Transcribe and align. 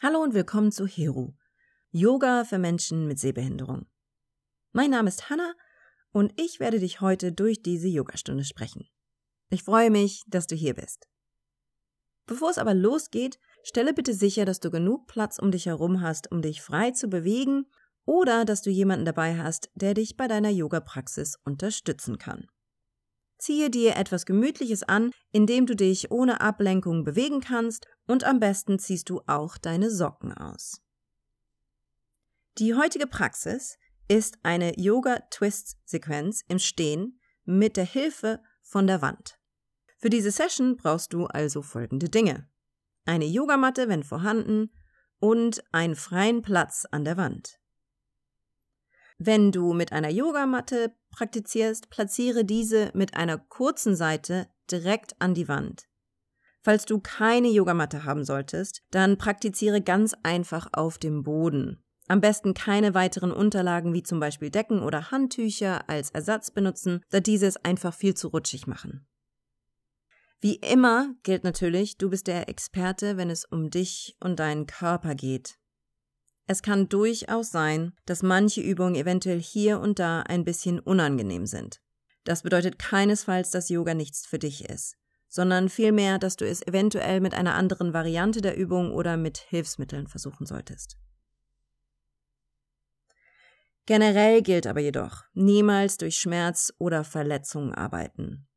Hallo 0.00 0.22
und 0.22 0.32
willkommen 0.32 0.70
zu 0.70 0.86
Heru, 0.86 1.32
Yoga 1.90 2.44
für 2.44 2.58
Menschen 2.58 3.08
mit 3.08 3.18
Sehbehinderung. 3.18 3.88
Mein 4.70 4.90
Name 4.90 5.08
ist 5.08 5.28
Hanna 5.28 5.54
und 6.12 6.40
ich 6.40 6.60
werde 6.60 6.78
dich 6.78 7.00
heute 7.00 7.32
durch 7.32 7.62
diese 7.62 7.88
Yogastunde 7.88 8.44
sprechen. 8.44 8.88
Ich 9.50 9.64
freue 9.64 9.90
mich, 9.90 10.22
dass 10.28 10.46
du 10.46 10.54
hier 10.54 10.74
bist. 10.74 11.08
Bevor 12.26 12.48
es 12.48 12.58
aber 12.58 12.74
losgeht, 12.74 13.40
stelle 13.64 13.92
bitte 13.92 14.14
sicher, 14.14 14.44
dass 14.44 14.60
du 14.60 14.70
genug 14.70 15.08
Platz 15.08 15.40
um 15.40 15.50
dich 15.50 15.66
herum 15.66 16.00
hast, 16.00 16.30
um 16.30 16.42
dich 16.42 16.62
frei 16.62 16.92
zu 16.92 17.08
bewegen 17.08 17.66
oder 18.04 18.44
dass 18.44 18.62
du 18.62 18.70
jemanden 18.70 19.04
dabei 19.04 19.36
hast, 19.36 19.68
der 19.74 19.94
dich 19.94 20.16
bei 20.16 20.28
deiner 20.28 20.50
Yoga-Praxis 20.50 21.40
unterstützen 21.42 22.18
kann. 22.18 22.46
Ziehe 23.38 23.70
dir 23.70 23.96
etwas 23.96 24.26
Gemütliches 24.26 24.82
an, 24.82 25.12
indem 25.32 25.66
du 25.66 25.76
dich 25.76 26.10
ohne 26.10 26.40
Ablenkung 26.40 27.04
bewegen 27.04 27.40
kannst 27.40 27.86
und 28.06 28.24
am 28.24 28.40
besten 28.40 28.78
ziehst 28.78 29.08
du 29.10 29.22
auch 29.26 29.58
deine 29.58 29.90
Socken 29.90 30.32
aus. 30.32 30.82
Die 32.58 32.74
heutige 32.74 33.06
Praxis 33.06 33.78
ist 34.08 34.38
eine 34.42 34.78
Yoga-Twist-Sequenz 34.78 36.42
im 36.48 36.58
Stehen 36.58 37.20
mit 37.44 37.76
der 37.76 37.84
Hilfe 37.84 38.42
von 38.62 38.86
der 38.86 39.00
Wand. 39.00 39.38
Für 39.96 40.10
diese 40.10 40.30
Session 40.30 40.76
brauchst 40.76 41.12
du 41.12 41.26
also 41.26 41.62
folgende 41.62 42.08
Dinge. 42.08 42.48
Eine 43.04 43.26
Yogamatte, 43.26 43.88
wenn 43.88 44.02
vorhanden, 44.02 44.70
und 45.20 45.62
einen 45.72 45.96
freien 45.96 46.42
Platz 46.42 46.86
an 46.90 47.04
der 47.04 47.16
Wand. 47.16 47.57
Wenn 49.18 49.50
du 49.50 49.72
mit 49.72 49.92
einer 49.92 50.10
Yogamatte 50.10 50.94
praktizierst, 51.10 51.90
platziere 51.90 52.44
diese 52.44 52.90
mit 52.94 53.14
einer 53.14 53.36
kurzen 53.36 53.96
Seite 53.96 54.46
direkt 54.70 55.20
an 55.20 55.34
die 55.34 55.48
Wand. 55.48 55.88
Falls 56.62 56.84
du 56.84 57.00
keine 57.00 57.48
Yogamatte 57.48 58.04
haben 58.04 58.24
solltest, 58.24 58.82
dann 58.90 59.18
praktiziere 59.18 59.80
ganz 59.80 60.14
einfach 60.22 60.68
auf 60.72 60.98
dem 60.98 61.24
Boden. 61.24 61.82
Am 62.06 62.20
besten 62.20 62.54
keine 62.54 62.94
weiteren 62.94 63.32
Unterlagen 63.32 63.92
wie 63.92 64.02
zum 64.02 64.20
Beispiel 64.20 64.50
Decken 64.50 64.82
oder 64.82 65.10
Handtücher 65.10 65.88
als 65.88 66.10
Ersatz 66.10 66.50
benutzen, 66.50 67.02
da 67.10 67.20
diese 67.20 67.46
es 67.46 67.56
einfach 67.56 67.94
viel 67.94 68.14
zu 68.14 68.28
rutschig 68.28 68.66
machen. 68.66 69.06
Wie 70.40 70.54
immer 70.54 71.14
gilt 71.24 71.42
natürlich, 71.42 71.98
du 71.98 72.10
bist 72.10 72.28
der 72.28 72.48
Experte, 72.48 73.16
wenn 73.16 73.28
es 73.28 73.44
um 73.44 73.70
dich 73.70 74.16
und 74.20 74.38
deinen 74.38 74.66
Körper 74.66 75.14
geht. 75.14 75.57
Es 76.50 76.62
kann 76.62 76.88
durchaus 76.88 77.50
sein, 77.50 77.92
dass 78.06 78.22
manche 78.22 78.62
Übungen 78.62 78.94
eventuell 78.94 79.38
hier 79.38 79.80
und 79.80 79.98
da 79.98 80.22
ein 80.22 80.46
bisschen 80.46 80.80
unangenehm 80.80 81.44
sind. 81.44 81.82
Das 82.24 82.42
bedeutet 82.42 82.78
keinesfalls, 82.78 83.50
dass 83.50 83.68
Yoga 83.68 83.92
nichts 83.92 84.24
für 84.24 84.38
dich 84.38 84.64
ist, 84.64 84.96
sondern 85.28 85.68
vielmehr, 85.68 86.18
dass 86.18 86.36
du 86.36 86.48
es 86.48 86.66
eventuell 86.66 87.20
mit 87.20 87.34
einer 87.34 87.54
anderen 87.54 87.92
Variante 87.92 88.40
der 88.40 88.56
Übung 88.56 88.92
oder 88.92 89.18
mit 89.18 89.36
Hilfsmitteln 89.36 90.06
versuchen 90.06 90.46
solltest. 90.46 90.96
Generell 93.84 94.40
gilt 94.40 94.66
aber 94.66 94.80
jedoch, 94.80 95.24
niemals 95.34 95.98
durch 95.98 96.16
Schmerz 96.16 96.72
oder 96.78 97.04
Verletzung 97.04 97.74
arbeiten. 97.74 98.47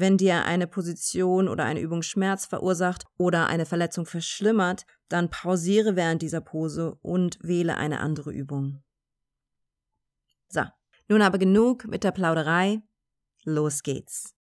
Wenn 0.00 0.16
dir 0.16 0.44
eine 0.44 0.68
Position 0.68 1.48
oder 1.48 1.64
eine 1.64 1.80
Übung 1.80 2.02
Schmerz 2.02 2.46
verursacht 2.46 3.04
oder 3.16 3.48
eine 3.48 3.66
Verletzung 3.66 4.06
verschlimmert, 4.06 4.86
dann 5.08 5.28
pausiere 5.28 5.96
während 5.96 6.22
dieser 6.22 6.40
Pose 6.40 6.94
und 7.02 7.36
wähle 7.42 7.76
eine 7.76 7.98
andere 7.98 8.30
Übung. 8.30 8.80
So, 10.48 10.62
nun 11.08 11.20
aber 11.20 11.38
genug 11.38 11.88
mit 11.88 12.04
der 12.04 12.12
Plauderei. 12.12 12.80
Los 13.42 13.82
geht's. 13.82 14.36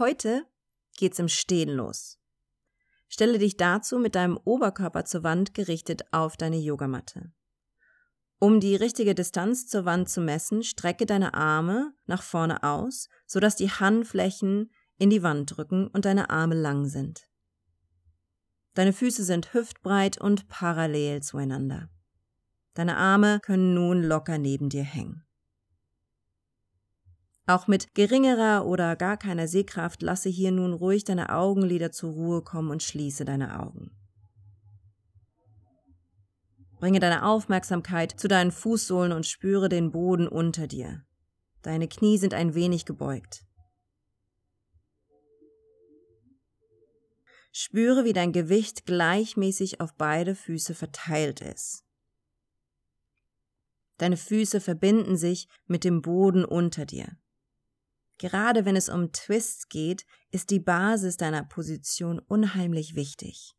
Heute 0.00 0.44
geht's 0.96 1.18
im 1.18 1.28
Stehen 1.28 1.70
los. 1.70 2.18
Stelle 3.08 3.38
dich 3.38 3.56
dazu 3.56 3.98
mit 3.98 4.14
deinem 4.14 4.36
Oberkörper 4.36 5.04
zur 5.04 5.22
Wand 5.22 5.54
gerichtet 5.54 6.02
auf 6.12 6.36
deine 6.36 6.58
Yogamatte. 6.58 7.32
Um 8.38 8.60
die 8.60 8.76
richtige 8.76 9.14
Distanz 9.14 9.66
zur 9.66 9.84
Wand 9.84 10.10
zu 10.10 10.20
messen, 10.20 10.62
strecke 10.62 11.06
deine 11.06 11.34
Arme 11.34 11.94
nach 12.06 12.22
vorne 12.22 12.62
aus, 12.62 13.08
sodass 13.26 13.56
die 13.56 13.70
Handflächen 13.70 14.70
in 14.98 15.10
die 15.10 15.22
Wand 15.22 15.56
drücken 15.56 15.88
und 15.88 16.04
deine 16.04 16.30
Arme 16.30 16.54
lang 16.54 16.86
sind. 16.86 17.28
Deine 18.74 18.92
Füße 18.92 19.24
sind 19.24 19.54
hüftbreit 19.54 20.20
und 20.20 20.48
parallel 20.48 21.22
zueinander. 21.22 21.88
Deine 22.74 22.98
Arme 22.98 23.40
können 23.40 23.72
nun 23.72 24.02
locker 24.02 24.36
neben 24.36 24.68
dir 24.68 24.84
hängen. 24.84 25.25
Auch 27.48 27.68
mit 27.68 27.94
geringerer 27.94 28.66
oder 28.66 28.96
gar 28.96 29.16
keiner 29.16 29.46
Sehkraft 29.46 30.02
lasse 30.02 30.28
hier 30.28 30.50
nun 30.50 30.72
ruhig 30.72 31.04
deine 31.04 31.30
Augenlider 31.30 31.92
zur 31.92 32.10
Ruhe 32.12 32.42
kommen 32.42 32.70
und 32.72 32.82
schließe 32.82 33.24
deine 33.24 33.60
Augen. 33.60 33.92
Bringe 36.80 36.98
deine 36.98 37.24
Aufmerksamkeit 37.24 38.18
zu 38.18 38.26
deinen 38.26 38.50
Fußsohlen 38.50 39.12
und 39.12 39.26
spüre 39.26 39.68
den 39.68 39.92
Boden 39.92 40.26
unter 40.26 40.66
dir. 40.66 41.04
Deine 41.62 41.88
Knie 41.88 42.18
sind 42.18 42.34
ein 42.34 42.54
wenig 42.54 42.84
gebeugt. 42.84 43.44
Spüre, 47.52 48.04
wie 48.04 48.12
dein 48.12 48.32
Gewicht 48.32 48.84
gleichmäßig 48.84 49.80
auf 49.80 49.94
beide 49.94 50.34
Füße 50.34 50.74
verteilt 50.74 51.40
ist. 51.40 51.84
Deine 53.98 54.18
Füße 54.18 54.60
verbinden 54.60 55.16
sich 55.16 55.48
mit 55.66 55.84
dem 55.84 56.02
Boden 56.02 56.44
unter 56.44 56.84
dir. 56.84 57.16
Gerade 58.18 58.64
wenn 58.64 58.76
es 58.76 58.88
um 58.88 59.12
Twists 59.12 59.68
geht, 59.68 60.06
ist 60.30 60.50
die 60.50 60.60
Basis 60.60 61.16
deiner 61.16 61.44
Position 61.44 62.18
unheimlich 62.18 62.94
wichtig. 62.94 63.54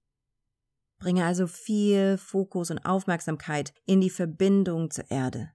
Bringe 0.99 1.25
also 1.25 1.45
viel 1.45 2.17
Fokus 2.17 2.71
und 2.71 2.79
Aufmerksamkeit 2.79 3.73
in 3.85 4.01
die 4.01 4.09
Verbindung 4.09 4.89
zur 4.89 5.09
Erde. 5.11 5.51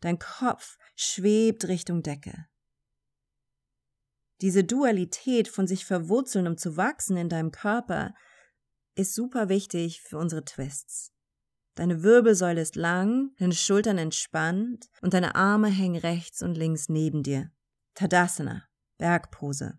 Dein 0.00 0.20
Kopf 0.20 0.78
schwebt 0.94 1.66
Richtung 1.66 2.02
Decke. 2.02 2.46
Diese 4.40 4.62
Dualität 4.62 5.48
von 5.48 5.66
sich 5.66 5.84
verwurzeln, 5.84 6.46
um 6.46 6.56
zu 6.56 6.76
wachsen 6.76 7.16
in 7.16 7.28
deinem 7.28 7.50
Körper, 7.50 8.14
ist 8.94 9.14
super 9.14 9.48
wichtig 9.48 10.00
für 10.00 10.18
unsere 10.18 10.44
Twists. 10.44 11.12
Deine 11.78 12.02
Wirbelsäule 12.02 12.60
ist 12.60 12.74
lang, 12.74 13.30
deine 13.38 13.54
Schultern 13.54 13.98
entspannt 13.98 14.88
und 15.00 15.14
deine 15.14 15.36
Arme 15.36 15.68
hängen 15.68 16.00
rechts 16.00 16.42
und 16.42 16.56
links 16.56 16.88
neben 16.88 17.22
dir. 17.22 17.52
Tadasana, 17.94 18.64
Bergpose. 18.98 19.78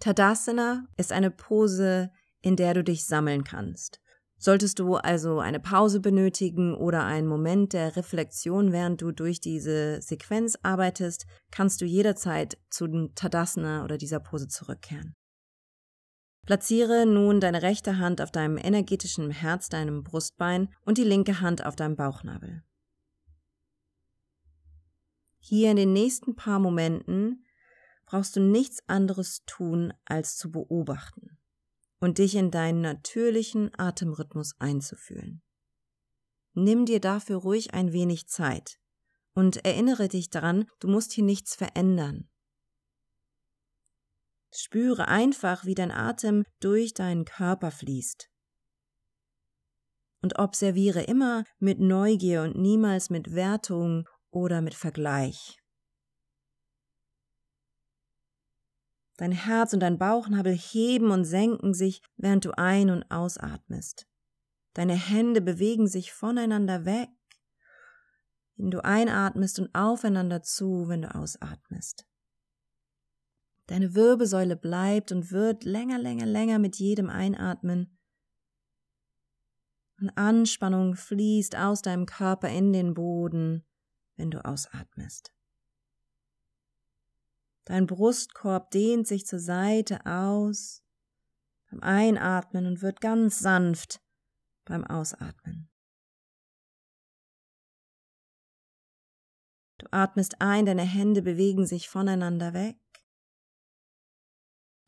Tadasana 0.00 0.86
ist 0.98 1.10
eine 1.10 1.30
Pose, 1.30 2.10
in 2.42 2.56
der 2.56 2.74
du 2.74 2.84
dich 2.84 3.06
sammeln 3.06 3.42
kannst. 3.42 4.02
Solltest 4.36 4.80
du 4.80 4.96
also 4.96 5.38
eine 5.38 5.60
Pause 5.60 5.98
benötigen 5.98 6.74
oder 6.74 7.04
einen 7.04 7.26
Moment 7.26 7.72
der 7.72 7.96
Reflexion, 7.96 8.70
während 8.70 9.00
du 9.00 9.12
durch 9.12 9.40
diese 9.40 10.02
Sequenz 10.02 10.58
arbeitest, 10.62 11.24
kannst 11.50 11.80
du 11.80 11.86
jederzeit 11.86 12.58
zu 12.68 12.86
dem 12.86 13.14
Tadasana 13.14 13.82
oder 13.82 13.96
dieser 13.96 14.20
Pose 14.20 14.46
zurückkehren. 14.46 15.14
Platziere 16.44 17.06
nun 17.06 17.40
deine 17.40 17.62
rechte 17.62 17.98
Hand 17.98 18.20
auf 18.20 18.32
deinem 18.32 18.56
energetischen 18.56 19.30
Herz, 19.30 19.68
deinem 19.68 20.02
Brustbein 20.02 20.68
und 20.84 20.98
die 20.98 21.04
linke 21.04 21.40
Hand 21.40 21.64
auf 21.64 21.76
deinem 21.76 21.94
Bauchnabel. 21.94 22.64
Hier 25.38 25.70
in 25.70 25.76
den 25.76 25.92
nächsten 25.92 26.34
paar 26.34 26.58
Momenten 26.58 27.44
brauchst 28.06 28.36
du 28.36 28.40
nichts 28.40 28.82
anderes 28.88 29.44
tun, 29.46 29.92
als 30.04 30.36
zu 30.36 30.50
beobachten 30.50 31.38
und 32.00 32.18
dich 32.18 32.34
in 32.34 32.50
deinen 32.50 32.80
natürlichen 32.80 33.70
Atemrhythmus 33.78 34.54
einzufühlen. 34.58 35.42
Nimm 36.54 36.84
dir 36.84 37.00
dafür 37.00 37.36
ruhig 37.36 37.72
ein 37.72 37.92
wenig 37.92 38.26
Zeit 38.26 38.78
und 39.34 39.64
erinnere 39.64 40.08
dich 40.08 40.28
daran, 40.28 40.66
du 40.80 40.88
musst 40.88 41.12
hier 41.12 41.24
nichts 41.24 41.54
verändern. 41.54 42.28
Spüre 44.54 45.08
einfach, 45.08 45.64
wie 45.64 45.74
dein 45.74 45.90
Atem 45.90 46.44
durch 46.60 46.94
deinen 46.94 47.24
Körper 47.24 47.70
fließt. 47.70 48.28
Und 50.22 50.38
observiere 50.38 51.02
immer 51.02 51.44
mit 51.58 51.80
Neugier 51.80 52.42
und 52.42 52.56
niemals 52.56 53.10
mit 53.10 53.34
Wertung 53.34 54.08
oder 54.30 54.60
mit 54.60 54.74
Vergleich. 54.74 55.58
Dein 59.16 59.32
Herz 59.32 59.72
und 59.72 59.80
dein 59.80 59.98
Bauchnabel 59.98 60.54
heben 60.54 61.10
und 61.10 61.24
senken 61.24 61.74
sich, 61.74 62.02
während 62.16 62.44
du 62.44 62.56
ein- 62.56 62.90
und 62.90 63.10
ausatmest. 63.10 64.06
Deine 64.74 64.94
Hände 64.94 65.40
bewegen 65.40 65.86
sich 65.86 66.12
voneinander 66.12 66.84
weg, 66.84 67.10
wenn 68.56 68.70
du 68.70 68.84
einatmest 68.84 69.58
und 69.58 69.74
aufeinander 69.74 70.42
zu, 70.42 70.88
wenn 70.88 71.02
du 71.02 71.14
ausatmest. 71.14 72.06
Deine 73.66 73.94
Wirbelsäule 73.94 74.56
bleibt 74.56 75.12
und 75.12 75.30
wird 75.30 75.64
länger, 75.64 75.98
länger, 75.98 76.26
länger 76.26 76.58
mit 76.58 76.76
jedem 76.76 77.08
Einatmen 77.08 77.96
Und 80.00 80.10
Anspannung 80.16 80.96
fließt 80.96 81.56
aus 81.56 81.82
deinem 81.82 82.06
Körper 82.06 82.48
in 82.48 82.72
den 82.72 82.94
Boden, 82.94 83.64
wenn 84.16 84.30
du 84.30 84.44
ausatmest. 84.44 85.32
Dein 87.64 87.86
Brustkorb 87.86 88.70
dehnt 88.72 89.06
sich 89.06 89.26
zur 89.26 89.38
Seite 89.38 90.04
aus 90.04 90.82
beim 91.70 91.80
Einatmen 91.80 92.66
und 92.66 92.82
wird 92.82 93.00
ganz 93.00 93.38
sanft 93.38 94.02
beim 94.64 94.84
Ausatmen. 94.84 95.70
Du 99.78 99.86
atmest 99.90 100.40
ein, 100.40 100.66
deine 100.66 100.82
Hände 100.82 101.22
bewegen 101.22 101.66
sich 101.66 101.88
voneinander 101.88 102.52
weg. 102.52 102.76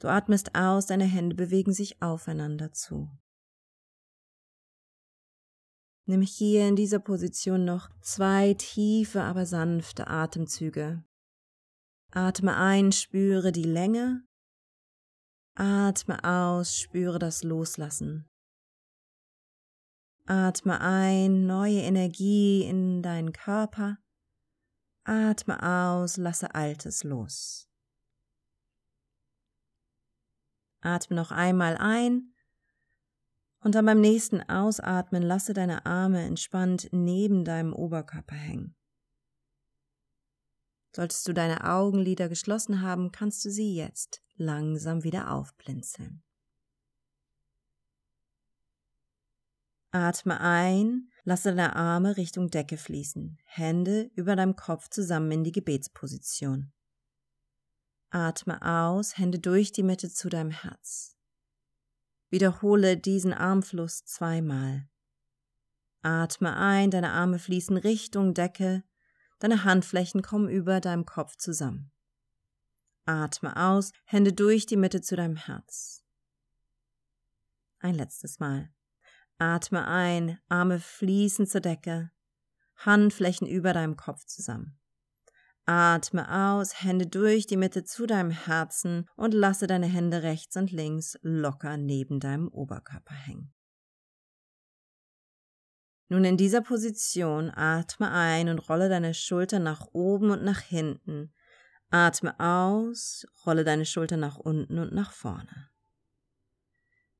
Du 0.01 0.09
atmest 0.09 0.55
aus, 0.55 0.87
deine 0.87 1.05
Hände 1.05 1.37
bewegen 1.37 1.73
sich 1.73 2.03
aufeinander 2.03 2.73
zu. 2.73 3.11
Nimm 6.07 6.21
hier 6.21 6.69
in 6.69 6.77
dieser 6.77 6.99
Position 6.99 7.65
noch 7.65 7.89
zwei 8.03 8.55
tiefe, 8.55 9.23
aber 9.23 9.47
sanfte 9.47 10.07
Atemzüge. 10.07 11.03
Atme 12.11 12.57
ein, 12.57 12.93
spüre 12.93 13.53
die 13.53 13.65
Länge. 13.65 14.27
Atme 15.57 16.23
aus, 16.23 16.79
spüre 16.79 17.19
das 17.19 17.43
Loslassen. 17.43 18.29
Atme 20.27 20.81
ein, 20.81 21.47
neue 21.47 21.81
Energie 21.81 22.65
in 22.65 23.03
deinen 23.03 23.33
Körper. 23.33 23.99
Atme 25.05 25.63
aus, 25.63 26.17
lasse 26.17 26.55
Altes 26.55 27.03
los. 27.05 27.69
Atme 30.85 31.17
noch 31.17 31.31
einmal 31.31 31.77
ein 31.77 32.35
und 33.65 33.75
dann 33.75 33.87
beim 33.87 34.01
nächsten 34.01 34.43
Ausatmen 34.43 35.23
lasse 35.23 35.55
deine 35.55 35.87
Arme 35.87 36.23
entspannt 36.23 36.89
neben 36.93 37.45
deinem 37.45 37.73
Oberkörper 37.73 38.37
hängen. 38.37 38.77
Solltest 40.95 41.27
du 41.27 41.33
deine 41.33 41.65
Augenlider 41.65 42.29
geschlossen 42.29 42.83
haben, 42.83 43.11
kannst 43.11 43.45
du 43.45 43.51
sie 43.51 43.75
jetzt 43.75 44.23
langsam 44.37 45.03
wieder 45.03 45.31
aufblinzeln. 45.31 46.23
Atme 49.93 50.41
ein, 50.41 51.09
lasse 51.23 51.55
deine 51.55 51.75
Arme 51.75 52.19
Richtung 52.19 52.51
Decke 52.51 52.77
fließen, 52.77 53.39
Hände 53.45 54.11
über 54.15 54.37
deinem 54.37 54.57
Kopf 54.57 54.91
zusammen 54.91 55.31
in 55.33 55.45
die 55.45 55.53
Gebetsposition. 55.53 56.74
Atme 58.15 58.63
aus, 58.63 59.19
Hände 59.19 59.41
durch 59.41 59.73
die 59.73 59.83
Mitte 59.83 60.09
zu 60.09 60.29
deinem 60.29 60.53
Herz. 60.53 61.17
Wiederhole 62.31 62.97
diesen 62.97 63.33
Armfluss 63.33 64.05
zweimal. 64.05 64.89
Atme 66.03 66.55
ein, 66.57 66.93
deine 66.93 67.11
Arme 67.11 67.41
fließen 67.41 67.77
Richtung 67.77 68.33
Decke, 68.33 68.85
deine 69.41 69.65
Handflächen 69.65 70.23
kommen 70.23 70.49
über 70.49 70.81
deinem 70.81 71.07
Kopf 71.07 71.37
zusammen. 71.37 71.91
Atme 73.05 73.57
aus, 73.57 73.91
Hände 74.05 74.33
durch 74.33 74.65
die 74.67 74.77
Mitte 74.77 75.01
zu 75.01 75.17
deinem 75.17 75.37
Herz. 75.37 76.05
Ein 77.81 77.97
letztes 77.97 78.39
Mal. 78.39 78.73
Atme 79.39 79.89
ein, 79.89 80.39
Arme 80.49 80.79
fließen 80.79 81.49
zur 81.49 81.63
Decke, 81.63 82.13
Handflächen 82.77 83.49
über 83.49 83.73
deinem 83.73 83.97
Kopf 83.97 84.25
zusammen. 84.25 84.79
Atme 85.67 86.31
aus, 86.31 86.83
Hände 86.83 87.07
durch 87.07 87.47
die 87.47 87.57
Mitte 87.57 87.85
zu 87.85 88.07
deinem 88.07 88.31
Herzen 88.31 89.09
und 89.17 89.33
lasse 89.33 89.67
deine 89.67 89.87
Hände 89.87 90.23
rechts 90.23 90.57
und 90.57 90.73
links 90.73 91.19
locker 91.23 91.77
neben 91.77 92.21
deinem 92.21 92.49
Oberkörper 92.49 93.15
hängen. 93.15 93.55
Nun 96.09 96.25
in 96.25 96.37
dieser 96.37 96.61
Position 96.61 97.51
atme 97.51 98.11
ein 98.11 98.51
und 98.51 98.69
rolle 98.69 98.89
deine 98.89 99.15
Schultern 99.15 99.63
nach 99.63 99.87
oben 99.93 100.31
und 100.31 100.45
nach 100.45 100.61
hinten. 100.61 101.33
Atme 101.91 102.39
aus, 102.39 103.27
rolle 103.47 103.65
deine 103.65 103.87
Schultern 103.87 104.21
nach 104.21 104.37
unten 104.37 104.79
und 104.79 104.93
nach 104.93 105.13
vorne. 105.13 105.71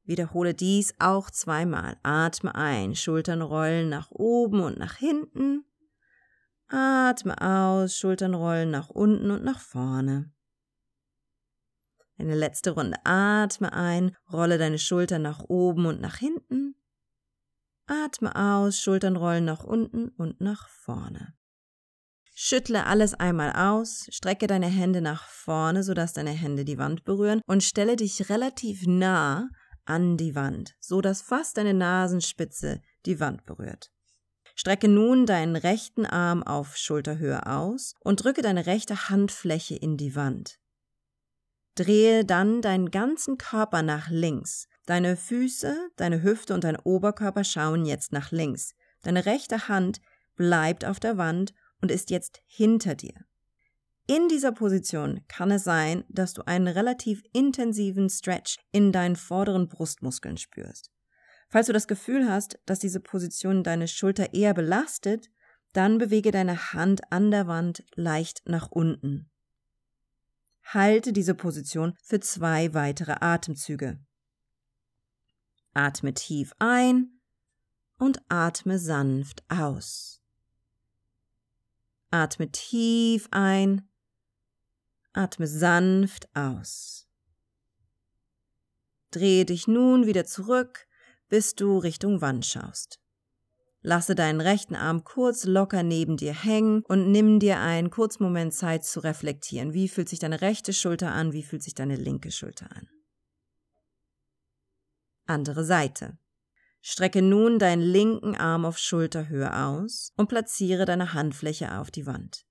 Wiederhole 0.05 0.53
dies 0.53 0.95
auch 0.99 1.31
zweimal. 1.31 1.97
Atme 2.03 2.55
ein, 2.55 2.95
Schultern 2.95 3.41
rollen 3.41 3.89
nach 3.89 4.11
oben 4.11 4.61
und 4.61 4.79
nach 4.79 4.97
hinten. 4.97 5.65
Atme 6.75 7.41
aus, 7.41 7.97
Schultern 7.97 8.35
rollen 8.35 8.73
nach 8.73 8.91
unten 8.91 9.31
und 9.31 9.45
nach 9.45 9.61
vorne. 9.61 10.33
Eine 12.19 12.35
letzte 12.35 12.73
Runde. 12.73 12.97
Atme 13.05 13.73
ein, 13.73 14.17
rolle 14.33 14.59
deine 14.59 14.81
Schultern 14.81 15.23
nach 15.23 15.45
oben 15.47 15.87
und 15.87 16.01
nach 16.01 16.17
hinten. 16.17 16.75
Atme 17.87 18.35
aus, 18.35 18.81
Schultern 18.81 19.15
rollen 19.15 19.45
nach 19.45 19.63
unten 19.63 20.09
und 20.09 20.41
nach 20.41 20.69
vorne. 20.69 21.35
Schüttle 22.35 22.87
alles 22.87 23.15
einmal 23.15 23.53
aus, 23.53 24.09
strecke 24.11 24.49
deine 24.49 24.67
Hände 24.67 25.01
nach 25.01 25.29
vorne, 25.29 25.85
sodass 25.85 26.13
deine 26.13 26.33
Hände 26.33 26.65
die 26.65 26.79
Wand 26.79 27.05
berühren 27.05 27.41
und 27.47 27.63
stelle 27.63 27.95
dich 27.95 28.29
relativ 28.29 28.85
nah 28.89 29.49
an 29.85 30.17
die 30.17 30.35
Wand, 30.35 30.75
so 30.81 31.01
dass 31.01 31.23
fast 31.23 31.57
deine 31.57 31.75
Nasenspitze 31.75 32.83
die 33.07 33.21
Wand 33.21 33.45
berührt. 33.45 33.94
Strecke 34.55 34.89
nun 34.89 35.27
deinen 35.27 35.57
rechten 35.57 36.07
Arm 36.07 36.43
auf 36.43 36.77
Schulterhöhe 36.77 37.47
aus 37.47 37.95
und 38.01 38.23
drücke 38.23 38.43
deine 38.43 38.67
rechte 38.67 39.09
Handfläche 39.09 39.75
in 39.75 39.97
die 39.97 40.15
Wand. 40.15 40.59
Drehe 41.75 42.25
dann 42.25 42.63
deinen 42.63 42.93
ganzen 42.93 43.37
Körper 43.37 43.83
nach 43.83 44.09
links. 44.09 44.69
Deine 44.87 45.17
Füße, 45.17 45.77
deine 45.97 46.23
Hüfte 46.23 46.55
und 46.55 46.63
dein 46.63 46.77
Oberkörper 46.77 47.43
schauen 47.43 47.85
jetzt 47.85 48.13
nach 48.13 48.31
links. 48.31 48.75
Deine 49.03 49.27
rechte 49.27 49.67
Hand 49.69 50.01
bleibt 50.37 50.85
auf 50.85 51.01
der 51.01 51.17
Wand 51.17 51.53
und 51.81 51.91
ist 51.91 52.11
jetzt 52.11 52.41
hinter 52.47 52.95
dir. 52.95 53.15
In 54.07 54.29
dieser 54.29 54.53
Position 54.53 55.23
kann 55.29 55.51
es 55.51 55.65
sein, 55.65 56.05
dass 56.09 56.35
du 56.35 56.47
einen 56.47 56.69
relativ 56.69 57.23
intensiven 57.33 58.11
Stretch 58.11 58.59
in 58.71 58.93
deinen 58.93 59.17
vorderen 59.17 59.67
Brustmuskeln 59.67 60.37
spürst. 60.37 60.91
Falls 61.49 61.67
du 61.67 61.73
das 61.73 61.87
Gefühl 61.87 62.29
hast, 62.29 62.59
dass 62.67 62.79
diese 62.79 63.01
Position 63.01 63.63
deine 63.63 63.89
Schulter 63.89 64.35
eher 64.35 64.55
belastet, 64.55 65.31
dann 65.73 65.99
bewege 65.99 66.31
deine 66.31 66.73
Hand 66.73 67.13
an 67.13 67.31
der 67.31 67.47
Wand 67.47 67.85
leicht 67.95 68.43
nach 68.49 68.71
unten. 68.71 69.31
Halte 70.63 71.13
diese 71.13 71.35
Position 71.35 71.95
für 72.03 72.21
zwei 72.21 72.73
weitere 72.75 73.17
Atemzüge. 73.21 73.99
Atme 75.75 76.15
tief 76.15 76.53
ein 76.59 77.21
und 77.99 78.23
atme 78.29 78.79
sanft 78.79 79.45
aus. 79.51 80.23
Atme 82.11 82.51
tief 82.51 83.29
ein 83.31 83.89
Atme 85.17 85.47
sanft 85.47 86.29
aus. 86.35 87.07
Drehe 89.13 89.45
dich 89.45 89.69
nun 89.69 90.07
wieder 90.07 90.25
zurück, 90.25 90.89
bis 91.29 91.55
du 91.55 91.79
Richtung 91.79 92.21
Wand 92.21 92.47
schaust. 92.47 93.01
Lasse 93.87 94.15
deinen 94.15 94.41
rechten 94.41 94.75
Arm 94.75 95.05
kurz 95.05 95.45
locker 95.45 95.83
neben 95.83 96.17
dir 96.17 96.33
hängen 96.33 96.83
und 96.89 97.13
nimm 97.13 97.39
dir 97.39 97.61
einen 97.61 97.91
kurzen 97.91 98.23
Moment 98.23 98.55
Zeit 98.55 98.85
zu 98.85 99.01
reflektieren. 99.01 99.75
Wie 99.75 99.89
fühlt 99.89 100.09
sich 100.09 100.19
deine 100.19 100.41
rechte 100.41 100.73
Schulter 100.73 101.13
an? 101.13 101.35
Wie 101.35 101.43
fühlt 101.43 101.63
sich 101.63 101.75
deine 101.75 101.97
linke 101.97 102.31
Schulter 102.31 102.67
an? 102.75 102.89
Andere 105.27 105.65
Seite. 105.65 106.17
Strecke 106.81 107.21
nun 107.21 107.59
deinen 107.59 107.83
linken 107.83 108.37
Arm 108.37 108.65
auf 108.65 108.79
Schulterhöhe 108.79 109.55
aus 109.55 110.13
und 110.17 110.29
platziere 110.29 110.87
deine 110.87 111.13
Handfläche 111.13 111.79
auf 111.79 111.91
die 111.91 112.07
Wand. 112.07 112.47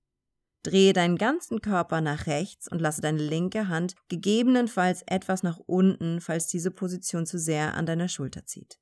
Drehe 0.64 0.94
deinen 0.94 1.18
ganzen 1.18 1.60
Körper 1.60 2.00
nach 2.00 2.26
rechts 2.26 2.68
und 2.68 2.80
lasse 2.80 3.02
deine 3.02 3.22
linke 3.22 3.68
Hand 3.68 3.94
gegebenenfalls 4.08 5.02
etwas 5.06 5.42
nach 5.42 5.58
unten, 5.58 6.22
falls 6.22 6.46
diese 6.46 6.70
Position 6.70 7.26
zu 7.26 7.38
sehr 7.38 7.74
an 7.74 7.84
deiner 7.84 8.08
Schulter 8.08 8.46
zieht. 8.46 8.80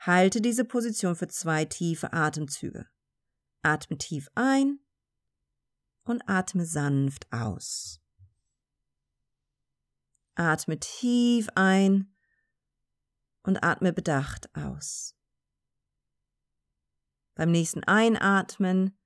Halte 0.00 0.40
diese 0.40 0.64
Position 0.64 1.14
für 1.14 1.28
zwei 1.28 1.64
tiefe 1.64 2.12
Atemzüge. 2.12 2.88
Atme 3.62 3.96
tief 3.98 4.28
ein 4.34 4.80
und 6.02 6.28
atme 6.28 6.66
sanft 6.66 7.32
aus. 7.32 8.00
Atme 10.34 10.80
tief 10.80 11.48
ein 11.54 12.12
und 13.44 13.62
atme 13.62 13.92
bedacht 13.92 14.52
aus. 14.56 15.14
Beim 17.36 17.52
nächsten 17.52 17.84
Einatmen 17.84 18.98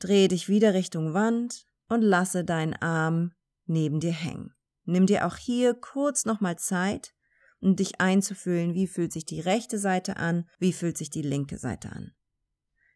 Drehe 0.00 0.28
dich 0.28 0.48
wieder 0.48 0.74
Richtung 0.74 1.14
Wand 1.14 1.66
und 1.88 2.00
lasse 2.00 2.42
deinen 2.42 2.74
Arm 2.74 3.32
neben 3.66 4.00
dir 4.00 4.12
hängen. 4.12 4.54
Nimm 4.84 5.06
dir 5.06 5.26
auch 5.26 5.36
hier 5.36 5.74
kurz 5.74 6.24
nochmal 6.24 6.58
Zeit, 6.58 7.14
um 7.60 7.76
dich 7.76 8.00
einzufühlen, 8.00 8.74
wie 8.74 8.86
fühlt 8.86 9.12
sich 9.12 9.26
die 9.26 9.40
rechte 9.40 9.78
Seite 9.78 10.16
an, 10.16 10.48
wie 10.58 10.72
fühlt 10.72 10.96
sich 10.96 11.10
die 11.10 11.22
linke 11.22 11.58
Seite 11.58 11.92
an. 11.92 12.12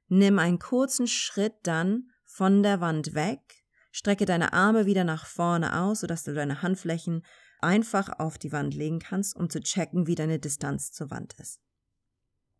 Nimm 0.08 0.38
einen 0.38 0.58
kurzen 0.58 1.06
Schritt 1.06 1.54
dann 1.62 2.10
von 2.24 2.62
der 2.62 2.80
Wand 2.80 3.14
weg, 3.14 3.64
strecke 3.92 4.24
deine 4.24 4.54
Arme 4.54 4.86
wieder 4.86 5.04
nach 5.04 5.26
vorne 5.26 5.78
aus, 5.78 6.00
sodass 6.00 6.24
du 6.24 6.32
deine 6.32 6.62
Handflächen 6.62 7.22
einfach 7.60 8.18
auf 8.18 8.38
die 8.38 8.52
Wand 8.52 8.74
legen 8.74 8.98
kannst, 8.98 9.36
um 9.36 9.50
zu 9.50 9.60
checken, 9.60 10.06
wie 10.06 10.14
deine 10.14 10.38
Distanz 10.38 10.90
zur 10.90 11.10
Wand 11.10 11.34
ist. 11.34 11.60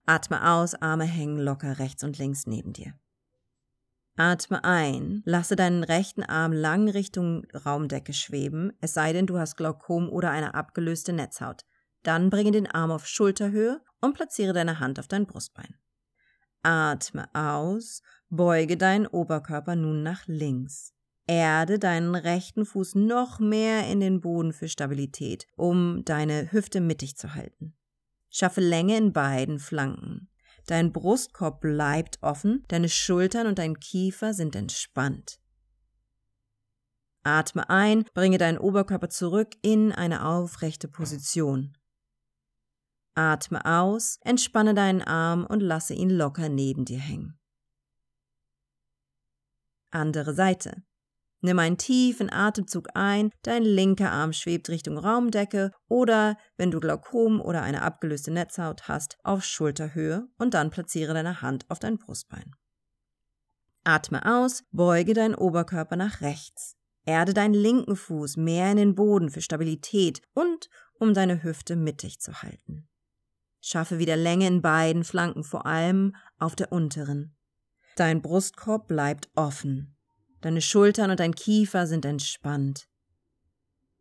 Atme 0.06 0.50
aus, 0.50 0.74
Arme 0.74 1.04
hängen 1.04 1.38
locker 1.38 1.78
rechts 1.78 2.04
und 2.04 2.18
links 2.18 2.46
neben 2.46 2.74
dir. 2.74 2.94
Atme 4.16 4.62
ein, 4.62 5.22
lasse 5.24 5.56
deinen 5.56 5.82
rechten 5.82 6.22
Arm 6.22 6.52
lang 6.52 6.88
Richtung 6.88 7.46
Raumdecke 7.52 8.12
schweben, 8.12 8.72
es 8.80 8.94
sei 8.94 9.12
denn, 9.12 9.26
du 9.26 9.38
hast 9.38 9.56
Glaukom 9.56 10.08
oder 10.08 10.30
eine 10.30 10.54
abgelöste 10.54 11.12
Netzhaut. 11.12 11.62
Dann 12.04 12.30
bringe 12.30 12.52
den 12.52 12.70
Arm 12.70 12.92
auf 12.92 13.06
Schulterhöhe 13.08 13.80
und 14.00 14.14
platziere 14.14 14.52
deine 14.52 14.78
Hand 14.78 15.00
auf 15.00 15.08
dein 15.08 15.26
Brustbein. 15.26 15.74
Atme 16.62 17.28
aus, 17.34 18.02
beuge 18.30 18.76
deinen 18.76 19.06
Oberkörper 19.06 19.74
nun 19.74 20.02
nach 20.02 20.26
links. 20.26 20.92
Erde 21.26 21.78
deinen 21.78 22.14
rechten 22.14 22.66
Fuß 22.66 22.94
noch 22.96 23.40
mehr 23.40 23.88
in 23.88 23.98
den 23.98 24.20
Boden 24.20 24.52
für 24.52 24.68
Stabilität, 24.68 25.46
um 25.56 26.04
deine 26.04 26.52
Hüfte 26.52 26.80
mittig 26.80 27.16
zu 27.16 27.34
halten. 27.34 27.74
Schaffe 28.30 28.60
Länge 28.60 28.96
in 28.96 29.12
beiden 29.12 29.58
Flanken. 29.58 30.28
Dein 30.66 30.92
Brustkorb 30.92 31.60
bleibt 31.60 32.22
offen, 32.22 32.64
deine 32.68 32.88
Schultern 32.88 33.46
und 33.46 33.58
dein 33.58 33.78
Kiefer 33.80 34.32
sind 34.32 34.56
entspannt. 34.56 35.40
Atme 37.22 37.68
ein, 37.70 38.04
bringe 38.14 38.38
deinen 38.38 38.58
Oberkörper 38.58 39.08
zurück 39.08 39.54
in 39.62 39.92
eine 39.92 40.26
aufrechte 40.26 40.88
Position. 40.88 41.76
Atme 43.14 43.64
aus, 43.64 44.18
entspanne 44.22 44.74
deinen 44.74 45.02
Arm 45.02 45.46
und 45.46 45.60
lasse 45.60 45.94
ihn 45.94 46.10
locker 46.10 46.48
neben 46.48 46.84
dir 46.84 46.98
hängen. 46.98 47.38
Andere 49.90 50.34
Seite. 50.34 50.82
Nimm 51.44 51.58
einen 51.58 51.76
tiefen 51.76 52.32
Atemzug 52.32 52.88
ein, 52.94 53.30
dein 53.42 53.64
linker 53.64 54.10
Arm 54.10 54.32
schwebt 54.32 54.70
Richtung 54.70 54.96
Raumdecke 54.96 55.72
oder, 55.88 56.38
wenn 56.56 56.70
du 56.70 56.80
Glaukom 56.80 57.38
oder 57.38 57.60
eine 57.60 57.82
abgelöste 57.82 58.30
Netzhaut 58.30 58.88
hast, 58.88 59.18
auf 59.24 59.44
Schulterhöhe 59.44 60.26
und 60.38 60.54
dann 60.54 60.70
platziere 60.70 61.12
deine 61.12 61.42
Hand 61.42 61.66
auf 61.68 61.78
dein 61.78 61.98
Brustbein. 61.98 62.56
Atme 63.84 64.24
aus, 64.24 64.64
beuge 64.72 65.12
deinen 65.12 65.34
Oberkörper 65.34 65.96
nach 65.96 66.22
rechts. 66.22 66.76
Erde 67.04 67.34
deinen 67.34 67.52
linken 67.52 67.94
Fuß 67.94 68.38
mehr 68.38 68.70
in 68.70 68.78
den 68.78 68.94
Boden 68.94 69.28
für 69.28 69.42
Stabilität 69.42 70.22
und 70.32 70.70
um 70.98 71.12
deine 71.12 71.42
Hüfte 71.42 71.76
mittig 71.76 72.20
zu 72.20 72.40
halten. 72.40 72.88
Schaffe 73.60 73.98
wieder 73.98 74.16
Länge 74.16 74.46
in 74.46 74.62
beiden 74.62 75.04
Flanken, 75.04 75.44
vor 75.44 75.66
allem 75.66 76.16
auf 76.38 76.56
der 76.56 76.72
unteren. 76.72 77.36
Dein 77.96 78.22
Brustkorb 78.22 78.88
bleibt 78.88 79.28
offen. 79.34 79.93
Deine 80.44 80.60
Schultern 80.60 81.10
und 81.10 81.20
dein 81.20 81.34
Kiefer 81.34 81.86
sind 81.86 82.04
entspannt. 82.04 82.86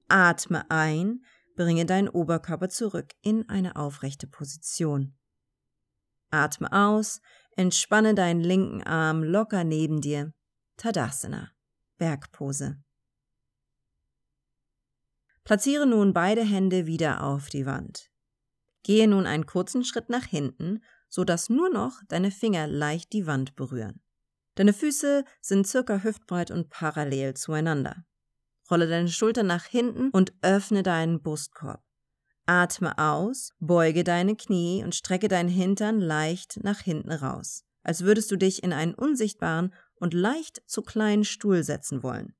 Atme 0.10 0.70
ein, 0.70 1.24
bringe 1.56 1.86
deinen 1.86 2.10
Oberkörper 2.10 2.68
zurück 2.68 3.14
in 3.22 3.48
eine 3.48 3.78
aufrechte 3.78 4.28
Position. 4.28 5.16
Atme 6.32 6.70
aus, 6.74 7.22
entspanne 7.56 8.14
deinen 8.14 8.42
linken 8.42 8.84
Arm 8.84 9.24
locker 9.24 9.64
neben 9.64 10.02
dir. 10.02 10.34
Tadasana, 10.76 11.52
Bergpose. 11.98 12.76
Platziere 15.46 15.88
nun 15.88 16.12
beide 16.12 16.44
Hände 16.44 16.86
wieder 16.86 17.24
auf 17.24 17.48
die 17.48 17.66
Wand. 17.66 18.12
Gehe 18.84 19.08
nun 19.08 19.28
einen 19.28 19.46
kurzen 19.46 19.86
Schritt 19.86 20.10
nach 20.10 20.26
hinten, 20.26 20.84
so 21.08 21.24
dass 21.24 21.50
nur 21.50 21.70
noch 21.70 22.02
deine 22.10 22.32
Finger 22.32 22.68
leicht 22.68 23.14
die 23.14 23.28
Wand 23.28 23.56
berühren. 23.56 24.03
Deine 24.56 24.74
Füße 24.74 25.24
sind 25.42 25.68
circa 25.68 26.04
hüftbreit 26.04 26.52
und 26.52 26.70
parallel 26.70 27.34
zueinander. 27.34 28.06
Rolle 28.70 28.88
deine 28.88 29.10
Schultern 29.10 29.48
nach 29.48 29.66
hinten 29.66 30.10
und 30.10 30.34
öffne 30.42 30.84
deinen 30.84 31.22
Brustkorb. 31.22 31.84
Atme 32.46 32.98
aus, 32.98 33.54
beuge 33.60 34.04
deine 34.04 34.36
Knie 34.36 34.84
und 34.84 34.96
strecke 34.96 35.28
deinen 35.28 35.50
Hintern 35.50 36.00
leicht 36.00 36.60
nach 36.62 36.80
hinten 36.80 37.12
raus, 37.12 37.64
als 37.84 38.04
würdest 38.04 38.32
du 38.32 38.36
dich 38.36 38.64
in 38.64 38.74
einen 38.74 38.94
unsichtbaren 38.94 39.74
und 39.96 40.14
leicht 40.14 40.62
zu 40.68 40.82
kleinen 40.82 41.24
Stuhl 41.24 41.64
setzen 41.64 42.04
wollen. 42.04 42.36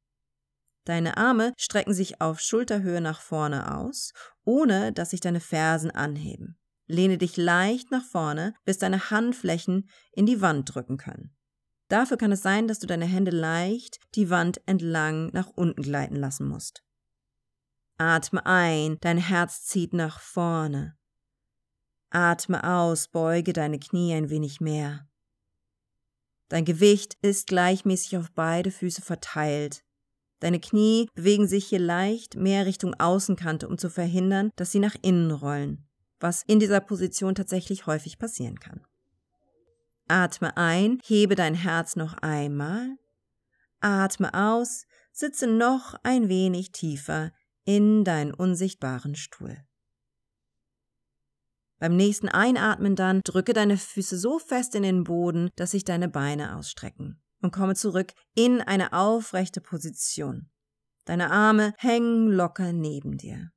Deine 0.86 1.16
Arme 1.16 1.54
strecken 1.58 1.94
sich 1.94 2.20
auf 2.20 2.42
Schulterhöhe 2.42 3.00
nach 3.00 3.22
vorne 3.22 3.78
aus, 3.78 4.12
ohne 4.44 4.92
dass 4.92 5.12
sich 5.12 5.22
deine 5.22 5.40
Fersen 5.40 5.92
anheben. 5.92 6.58
Lehne 6.88 7.18
dich 7.18 7.38
leicht 7.38 7.92
nach 7.92 8.04
vorne, 8.04 8.54
bis 8.66 8.78
deine 8.78 9.10
Handflächen 9.10 9.90
in 10.12 10.26
die 10.26 10.42
Wand 10.42 10.76
drücken 10.76 10.98
können. 10.98 11.34
Dafür 11.90 12.18
kann 12.18 12.32
es 12.32 12.42
sein, 12.42 12.68
dass 12.68 12.80
du 12.80 12.88
deine 12.88 13.06
Hände 13.06 13.32
leicht 13.32 14.00
die 14.16 14.30
Wand 14.30 14.62
entlang 14.66 15.30
nach 15.34 15.50
unten 15.50 15.82
gleiten 15.82 16.16
lassen 16.16 16.48
musst. 16.48 16.84
Atme 17.98 18.46
ein, 18.46 18.98
dein 19.02 19.18
Herz 19.18 19.64
zieht 19.66 19.94
nach 19.94 20.20
vorne. 20.20 20.98
Atme 22.10 22.64
aus, 22.64 23.08
beuge 23.08 23.54
deine 23.54 23.80
Knie 23.80 24.14
ein 24.14 24.30
wenig 24.30 24.62
mehr. 24.62 25.08
Dein 26.50 26.66
Gewicht 26.66 27.18
ist 27.22 27.48
gleichmäßig 27.48 28.18
auf 28.18 28.32
beide 28.32 28.72
Füße 28.72 29.02
verteilt. 29.02 29.84
Deine 30.40 30.60
Knie 30.60 31.10
bewegen 31.16 31.48
sich 31.48 31.66
hier 31.66 31.80
leicht 31.80 32.36
mehr 32.36 32.66
Richtung 32.66 32.94
Außenkante, 33.00 33.68
um 33.68 33.78
zu 33.78 33.90
verhindern, 33.90 34.52
dass 34.56 34.72
sie 34.72 34.80
nach 34.80 34.96
innen 35.02 35.32
rollen, 35.32 35.88
was 36.20 36.44
in 36.44 36.60
dieser 36.60 36.82
Position 36.82 37.34
tatsächlich 37.34 37.88
häufig 37.88 38.20
passieren 38.20 38.60
kann. 38.60 38.86
Atme 40.08 40.58
ein, 40.58 41.00
hebe 41.04 41.36
dein 41.36 41.56
Herz 41.56 41.96
noch 41.96 42.14
einmal. 42.16 42.98
Atme 43.80 44.34
aus, 44.34 44.86
sitze 45.12 45.48
noch 45.48 45.96
ein 46.04 46.30
wenig 46.30 46.72
tiefer 46.72 47.32
in 47.66 48.04
deinen 48.04 48.34
unsichtbaren 48.34 49.16
Stuhl. 49.16 49.58
Beim 51.80 51.96
nächsten 51.96 52.30
Einatmen 52.30 52.96
dann 52.96 53.22
drücke 53.24 53.54
deine 53.54 53.78
Füße 53.78 54.18
so 54.18 54.40
fest 54.40 54.76
in 54.76 54.84
den 54.84 55.04
Boden, 55.04 55.50
dass 55.56 55.72
sich 55.72 55.84
deine 55.84 56.08
Beine 56.08 56.56
ausstrecken 56.56 57.22
und 57.42 57.52
komme 57.52 57.76
zurück 57.76 58.14
in 58.36 58.62
eine 58.62 58.94
aufrechte 58.94 59.62
Position. 59.62 60.50
Deine 61.06 61.32
Arme 61.32 61.74
hängen 61.78 62.30
locker 62.30 62.72
neben 62.72 63.18
dir. 63.18 63.52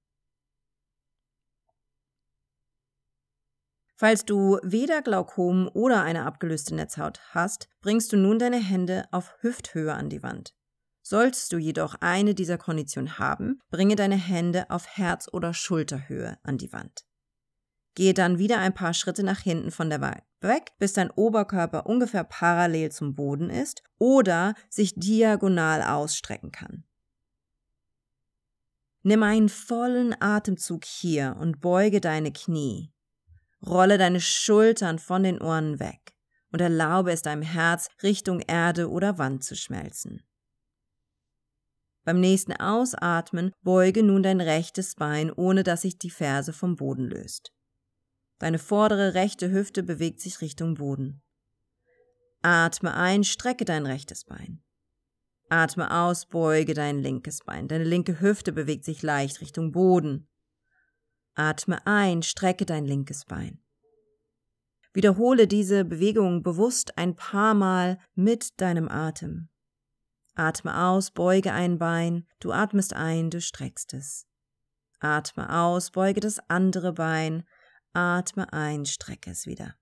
Falls 3.98 4.26
du 4.26 4.58
weder 4.62 5.00
Glaukom 5.00 5.70
oder 5.72 6.02
eine 6.02 6.26
abgelöste 6.26 6.74
Netzhaut 6.74 7.20
hast, 7.30 7.68
bringst 7.80 8.12
du 8.12 8.18
nun 8.18 8.38
deine 8.38 8.58
Hände 8.58 9.06
auf 9.10 9.34
Hüfthöhe 9.40 9.94
an 9.94 10.10
die 10.10 10.22
Wand. 10.22 10.54
Solltest 11.02 11.52
du 11.52 11.56
jedoch 11.56 11.94
eine 12.00 12.34
dieser 12.34 12.58
Konditionen 12.58 13.18
haben, 13.18 13.60
bringe 13.70 13.96
deine 13.96 14.16
Hände 14.16 14.68
auf 14.70 14.86
Herz- 14.86 15.32
oder 15.32 15.54
Schulterhöhe 15.54 16.36
an 16.42 16.58
die 16.58 16.72
Wand. 16.72 17.06
Gehe 17.94 18.12
dann 18.12 18.38
wieder 18.38 18.58
ein 18.58 18.74
paar 18.74 18.92
Schritte 18.92 19.22
nach 19.22 19.40
hinten 19.40 19.70
von 19.70 19.88
der 19.88 20.02
Wand 20.02 20.22
weg, 20.42 20.72
bis 20.78 20.92
dein 20.92 21.10
Oberkörper 21.10 21.86
ungefähr 21.86 22.24
parallel 22.24 22.92
zum 22.92 23.14
Boden 23.14 23.50
ist 23.50 23.82
oder 23.98 24.54
sich 24.68 24.94
diagonal 24.94 25.82
ausstrecken 25.82 26.52
kann. 26.52 26.84
Nimm 29.02 29.22
einen 29.22 29.48
vollen 29.48 30.14
Atemzug 30.20 30.84
hier 30.84 31.36
und 31.40 31.60
beuge 31.60 32.00
deine 32.00 32.32
Knie. 32.32 32.92
Rolle 33.66 33.98
deine 33.98 34.20
Schultern 34.20 34.98
von 34.98 35.22
den 35.22 35.40
Ohren 35.40 35.80
weg 35.80 36.16
und 36.52 36.60
erlaube 36.60 37.12
es 37.12 37.22
deinem 37.22 37.42
Herz 37.42 37.88
Richtung 38.02 38.40
Erde 38.40 38.90
oder 38.90 39.18
Wand 39.18 39.44
zu 39.44 39.56
schmelzen. 39.56 40.22
Beim 42.04 42.20
nächsten 42.20 42.52
Ausatmen 42.52 43.50
beuge 43.62 44.04
nun 44.04 44.22
dein 44.22 44.40
rechtes 44.40 44.94
Bein, 44.94 45.32
ohne 45.32 45.64
dass 45.64 45.82
sich 45.82 45.98
die 45.98 46.10
Ferse 46.10 46.52
vom 46.52 46.76
Boden 46.76 47.04
löst. 47.04 47.52
Deine 48.38 48.60
vordere 48.60 49.14
rechte 49.14 49.50
Hüfte 49.50 49.82
bewegt 49.82 50.20
sich 50.20 50.40
Richtung 50.40 50.74
Boden. 50.74 51.22
Atme 52.42 52.94
ein, 52.94 53.24
strecke 53.24 53.64
dein 53.64 53.86
rechtes 53.86 54.24
Bein. 54.24 54.62
Atme 55.48 55.90
aus, 55.90 56.26
beuge 56.26 56.74
dein 56.74 57.00
linkes 57.00 57.40
Bein. 57.44 57.66
Deine 57.66 57.84
linke 57.84 58.20
Hüfte 58.20 58.52
bewegt 58.52 58.84
sich 58.84 59.02
leicht 59.02 59.40
Richtung 59.40 59.72
Boden. 59.72 60.28
Atme 61.36 61.86
ein, 61.86 62.22
strecke 62.22 62.64
dein 62.64 62.86
linkes 62.86 63.26
Bein. 63.26 63.60
Wiederhole 64.94 65.46
diese 65.46 65.84
Bewegung 65.84 66.42
bewusst 66.42 66.96
ein 66.96 67.14
paar 67.14 67.52
Mal 67.52 67.98
mit 68.14 68.58
deinem 68.62 68.88
Atem. 68.88 69.50
Atme 70.34 70.86
aus, 70.86 71.10
beuge 71.10 71.52
ein 71.52 71.78
Bein, 71.78 72.26
du 72.40 72.52
atmest 72.52 72.94
ein, 72.94 73.28
du 73.28 73.42
streckst 73.42 73.92
es. 73.92 74.26
Atme 74.98 75.54
aus, 75.54 75.90
beuge 75.90 76.20
das 76.20 76.38
andere 76.48 76.94
Bein, 76.94 77.44
atme 77.92 78.50
ein, 78.54 78.86
strecke 78.86 79.30
es 79.30 79.46
wieder. 79.46 79.76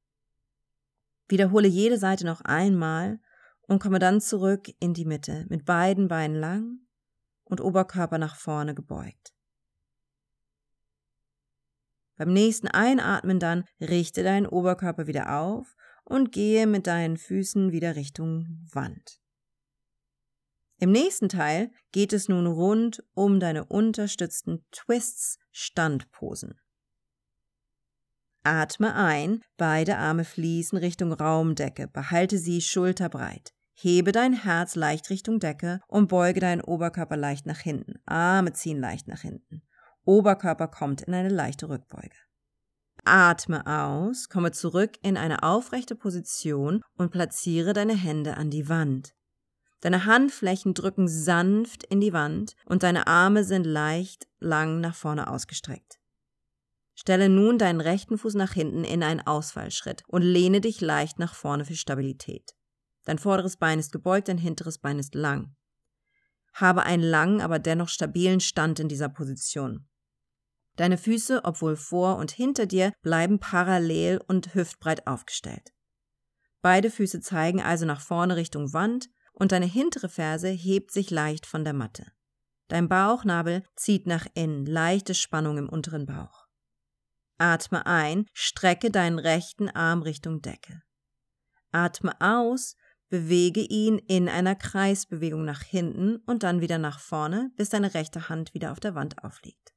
Wiederhole 1.28 1.68
jede 1.68 1.98
Seite 1.98 2.26
noch 2.26 2.40
einmal 2.40 3.20
und 3.62 3.80
komme 3.80 4.00
dann 4.00 4.20
zurück 4.20 4.68
in 4.80 4.92
die 4.92 5.04
Mitte 5.04 5.46
mit 5.48 5.64
beiden 5.64 6.08
Beinen 6.08 6.36
lang 6.36 6.80
und 7.44 7.60
Oberkörper 7.60 8.18
nach 8.18 8.34
vorne 8.34 8.74
gebeugt. 8.74 9.33
Beim 12.16 12.32
nächsten 12.32 12.68
Einatmen 12.68 13.40
dann 13.40 13.64
richte 13.80 14.22
deinen 14.22 14.46
Oberkörper 14.46 15.06
wieder 15.06 15.38
auf 15.38 15.74
und 16.04 16.32
gehe 16.32 16.66
mit 16.66 16.86
deinen 16.86 17.16
Füßen 17.16 17.72
wieder 17.72 17.96
Richtung 17.96 18.66
Wand. 18.72 19.20
Im 20.78 20.92
nächsten 20.92 21.28
Teil 21.28 21.70
geht 21.92 22.12
es 22.12 22.28
nun 22.28 22.46
rund 22.46 23.02
um 23.14 23.40
deine 23.40 23.64
unterstützten 23.64 24.64
Twists 24.70 25.38
Standposen. 25.52 26.60
Atme 28.42 28.94
ein, 28.94 29.40
beide 29.56 29.96
Arme 29.96 30.24
fließen 30.24 30.76
Richtung 30.76 31.12
Raumdecke, 31.12 31.88
behalte 31.88 32.38
sie 32.38 32.60
schulterbreit. 32.60 33.54
Hebe 33.72 34.12
dein 34.12 34.34
Herz 34.34 34.74
leicht 34.74 35.08
Richtung 35.10 35.40
Decke 35.40 35.80
und 35.88 36.08
beuge 36.08 36.40
deinen 36.40 36.60
Oberkörper 36.60 37.16
leicht 37.16 37.46
nach 37.46 37.58
hinten. 37.58 37.94
Arme 38.04 38.52
ziehen 38.52 38.78
leicht 38.78 39.08
nach 39.08 39.22
hinten. 39.22 39.62
Oberkörper 40.04 40.68
kommt 40.68 41.02
in 41.02 41.14
eine 41.14 41.28
leichte 41.28 41.68
Rückbeuge. 41.68 42.16
Atme 43.04 43.66
aus, 43.66 44.28
komme 44.28 44.52
zurück 44.52 44.92
in 45.02 45.16
eine 45.16 45.42
aufrechte 45.42 45.94
Position 45.94 46.80
und 46.96 47.10
platziere 47.10 47.72
deine 47.72 47.94
Hände 47.94 48.36
an 48.36 48.50
die 48.50 48.68
Wand. 48.68 49.14
Deine 49.80 50.06
Handflächen 50.06 50.72
drücken 50.72 51.08
sanft 51.08 51.84
in 51.84 52.00
die 52.00 52.14
Wand 52.14 52.54
und 52.64 52.82
deine 52.82 53.06
Arme 53.06 53.44
sind 53.44 53.64
leicht 53.64 54.26
lang 54.38 54.80
nach 54.80 54.94
vorne 54.94 55.28
ausgestreckt. 55.28 55.98
Stelle 56.94 57.28
nun 57.28 57.58
deinen 57.58 57.82
rechten 57.82 58.16
Fuß 58.16 58.34
nach 58.34 58.52
hinten 58.52 58.84
in 58.84 59.02
einen 59.02 59.20
Ausfallschritt 59.20 60.02
und 60.06 60.22
lehne 60.22 60.60
dich 60.60 60.80
leicht 60.80 61.18
nach 61.18 61.34
vorne 61.34 61.64
für 61.66 61.74
Stabilität. 61.74 62.54
Dein 63.04 63.18
vorderes 63.18 63.58
Bein 63.58 63.78
ist 63.78 63.92
gebeugt, 63.92 64.28
dein 64.28 64.38
hinteres 64.38 64.78
Bein 64.78 64.98
ist 64.98 65.14
lang. 65.14 65.54
Habe 66.54 66.84
einen 66.84 67.02
langen, 67.02 67.40
aber 67.42 67.58
dennoch 67.58 67.88
stabilen 67.88 68.40
Stand 68.40 68.80
in 68.80 68.88
dieser 68.88 69.08
Position. 69.10 69.86
Deine 70.76 70.98
Füße, 70.98 71.42
obwohl 71.44 71.76
vor 71.76 72.16
und 72.16 72.32
hinter 72.32 72.66
dir, 72.66 72.92
bleiben 73.02 73.38
parallel 73.38 74.20
und 74.26 74.54
hüftbreit 74.54 75.06
aufgestellt. 75.06 75.72
Beide 76.62 76.90
Füße 76.90 77.20
zeigen 77.20 77.60
also 77.62 77.84
nach 77.84 78.00
vorne 78.00 78.36
Richtung 78.36 78.72
Wand 78.72 79.10
und 79.32 79.52
deine 79.52 79.66
hintere 79.66 80.08
Ferse 80.08 80.48
hebt 80.48 80.90
sich 80.90 81.10
leicht 81.10 81.46
von 81.46 81.64
der 81.64 81.74
Matte. 81.74 82.06
Dein 82.68 82.88
Bauchnabel 82.88 83.62
zieht 83.76 84.06
nach 84.06 84.26
innen, 84.34 84.64
leichte 84.64 85.14
Spannung 85.14 85.58
im 85.58 85.68
unteren 85.68 86.06
Bauch. 86.06 86.46
Atme 87.36 87.84
ein, 87.84 88.26
strecke 88.32 88.90
deinen 88.90 89.18
rechten 89.18 89.68
Arm 89.68 90.02
Richtung 90.02 90.40
Decke. 90.40 90.82
Atme 91.72 92.14
aus, 92.20 92.76
bewege 93.10 93.60
ihn 93.60 93.98
in 93.98 94.28
einer 94.28 94.54
Kreisbewegung 94.54 95.44
nach 95.44 95.62
hinten 95.62 96.16
und 96.26 96.42
dann 96.42 96.60
wieder 96.60 96.78
nach 96.78 97.00
vorne, 97.00 97.50
bis 97.56 97.68
deine 97.68 97.92
rechte 97.92 98.28
Hand 98.28 98.54
wieder 98.54 98.72
auf 98.72 98.80
der 98.80 98.94
Wand 98.94 99.22
aufliegt. 99.22 99.73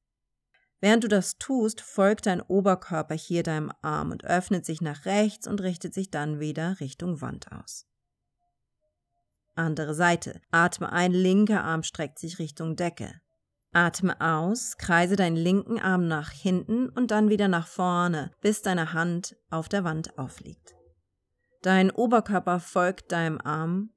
Während 0.79 1.03
du 1.03 1.07
das 1.07 1.37
tust, 1.37 1.81
folgt 1.81 2.27
dein 2.27 2.41
Oberkörper 2.41 3.15
hier 3.15 3.43
deinem 3.43 3.71
Arm 3.81 4.11
und 4.11 4.23
öffnet 4.25 4.65
sich 4.65 4.81
nach 4.81 5.05
rechts 5.05 5.47
und 5.47 5.61
richtet 5.61 5.93
sich 5.93 6.11
dann 6.11 6.39
wieder 6.39 6.79
Richtung 6.79 7.21
Wand 7.21 7.51
aus. 7.51 7.87
Andere 9.55 9.95
Seite. 9.95 10.39
Atme 10.51 10.91
ein, 10.91 11.11
linker 11.11 11.63
Arm 11.63 11.81
streckt 11.81 12.19
sich 12.19 12.37
Richtung 12.37 12.75
Decke. 12.75 13.21
Atme 13.73 14.21
aus, 14.21 14.77
kreise 14.77 15.15
deinen 15.15 15.35
linken 15.35 15.79
Arm 15.79 16.07
nach 16.07 16.31
hinten 16.31 16.89
und 16.89 17.11
dann 17.11 17.29
wieder 17.29 17.47
nach 17.47 17.67
vorne, 17.67 18.31
bis 18.41 18.61
deine 18.61 18.93
Hand 18.93 19.35
auf 19.49 19.67
der 19.69 19.83
Wand 19.83 20.17
aufliegt. 20.17 20.75
Dein 21.63 21.89
Oberkörper 21.91 22.59
folgt 22.59 23.11
deinem 23.11 23.41
Arm, 23.41 23.91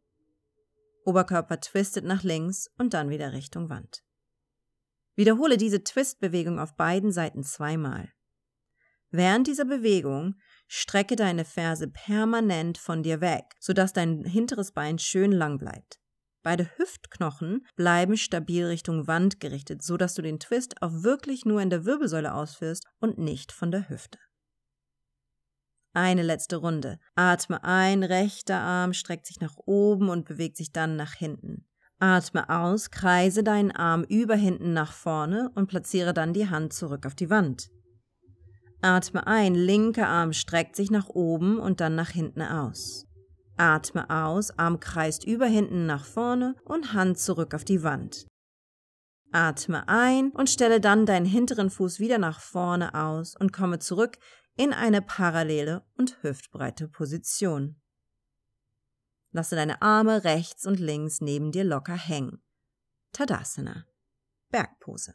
Oberkörper 1.05 1.61
twistet 1.61 2.05
nach 2.05 2.23
links 2.23 2.71
und 2.79 2.95
dann 2.95 3.11
wieder 3.11 3.33
Richtung 3.33 3.69
Wand. 3.69 4.03
Wiederhole 5.21 5.59
diese 5.59 5.85
Twistbewegung 5.85 6.59
auf 6.59 6.77
beiden 6.77 7.13
Seiten 7.13 7.43
zweimal. 7.45 8.09
Während 9.11 9.47
dieser 9.47 9.67
Bewegung 9.67 10.37
strecke 10.67 11.15
deine 11.15 11.45
Ferse 11.45 11.89
permanent 11.89 12.79
von 12.79 13.03
dir 13.03 13.21
weg, 13.21 13.45
sodass 13.61 13.93
dein 13.93 14.25
hinteres 14.25 14.73
Bein 14.73 14.99
schön 14.99 15.31
lang 15.31 15.59
bleibt. 15.59 16.01
Beide 16.43 16.71
Hüftknochen 16.79 17.67
bleiben 17.77 18.17
stabil 18.17 18.65
Richtung 18.65 19.09
Wand 19.09 19.41
gerichtet, 19.41 19.83
sodass 19.83 20.15
du 20.15 20.23
den 20.23 20.41
Twist 20.41 20.81
auch 20.81 21.03
wirklich 21.03 21.45
nur 21.45 21.61
in 21.61 21.69
der 21.69 21.85
Wirbelsäule 21.85 22.33
ausführst 22.33 22.87
und 22.99 23.19
nicht 23.19 23.53
von 23.53 23.71
der 23.71 23.91
Hüfte. 23.91 24.19
Eine 25.93 26.23
letzte 26.23 26.57
Runde. 26.57 26.99
Atme 27.15 27.63
ein, 27.63 28.05
rechter 28.05 28.57
Arm 28.57 28.95
streckt 28.95 29.27
sich 29.27 29.39
nach 29.39 29.59
oben 29.59 30.09
und 30.09 30.25
bewegt 30.25 30.57
sich 30.57 30.73
dann 30.73 30.97
nach 30.97 31.13
hinten. 31.13 31.67
Atme 32.01 32.49
aus, 32.49 32.91
kreise 32.91 33.43
deinen 33.43 33.73
Arm 33.73 34.05
über 34.05 34.35
hinten 34.35 34.73
nach 34.73 34.93
vorne 34.93 35.51
und 35.55 35.67
platziere 35.67 36.15
dann 36.15 36.33
die 36.33 36.49
Hand 36.49 36.73
zurück 36.73 37.05
auf 37.05 37.15
die 37.15 37.29
Wand. 37.29 37.71
Atme 38.81 39.27
ein, 39.27 39.55
linker 39.55 40.09
Arm 40.09 40.33
streckt 40.33 40.75
sich 40.75 40.91
nach 40.91 41.11
oben 41.11 41.59
und 41.59 41.81
dann 41.81 41.95
nach 41.95 42.09
hinten 42.09 42.41
aus. 42.41 43.07
Atme 43.59 44.09
aus, 44.09 44.59
Arm 44.59 44.81
kreist 44.81 45.25
über 45.25 45.45
hinten 45.45 45.85
nach 45.85 46.07
vorne 46.07 46.57
und 46.65 46.95
Hand 46.95 47.19
zurück 47.19 47.55
auf 47.55 47.65
die 47.65 47.83
Wand. 47.83 48.27
Atme 49.33 49.87
ein 49.87 50.31
und 50.31 50.49
stelle 50.49 50.81
dann 50.81 51.05
deinen 51.05 51.27
hinteren 51.27 51.69
Fuß 51.69 52.01
wieder 52.01 52.17
nach 52.17 52.41
vorne 52.41 52.95
aus 52.95 53.37
und 53.39 53.53
komme 53.53 53.79
zurück 53.79 54.17
in 54.57 54.73
eine 54.73 55.03
parallele 55.03 55.85
und 55.99 56.17
hüftbreite 56.23 56.89
Position. 56.89 57.77
Lasse 59.33 59.55
deine 59.55 59.81
Arme 59.81 60.25
rechts 60.25 60.67
und 60.67 60.81
links 60.81 61.21
neben 61.21 61.53
dir 61.53 61.65
locker 61.65 61.97
hängen. 61.97 62.43
Tadasana. 63.13 63.87
Bergpose. 64.51 65.15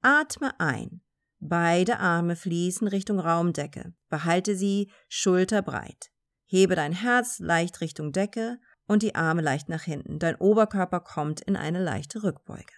Atme 0.00 0.58
ein. 0.60 1.00
Beide 1.38 1.98
Arme 1.98 2.36
fließen 2.36 2.86
Richtung 2.86 3.18
Raumdecke. 3.18 3.94
Behalte 4.08 4.56
sie 4.56 4.90
schulterbreit. 5.08 6.12
Hebe 6.44 6.76
dein 6.76 6.92
Herz 6.92 7.40
leicht 7.40 7.80
Richtung 7.80 8.12
Decke 8.12 8.60
und 8.86 9.02
die 9.02 9.14
Arme 9.14 9.42
leicht 9.42 9.68
nach 9.68 9.82
hinten. 9.82 10.18
Dein 10.18 10.36
Oberkörper 10.36 11.00
kommt 11.00 11.40
in 11.40 11.56
eine 11.56 11.82
leichte 11.82 12.22
Rückbeuge. 12.22 12.74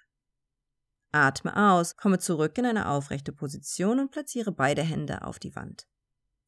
Atme 1.12 1.56
aus, 1.56 1.96
komme 1.96 2.18
zurück 2.18 2.56
in 2.58 2.66
eine 2.66 2.88
aufrechte 2.88 3.32
Position 3.32 4.00
und 4.00 4.10
platziere 4.10 4.52
beide 4.52 4.82
Hände 4.82 5.22
auf 5.22 5.38
die 5.38 5.54
Wand. 5.54 5.86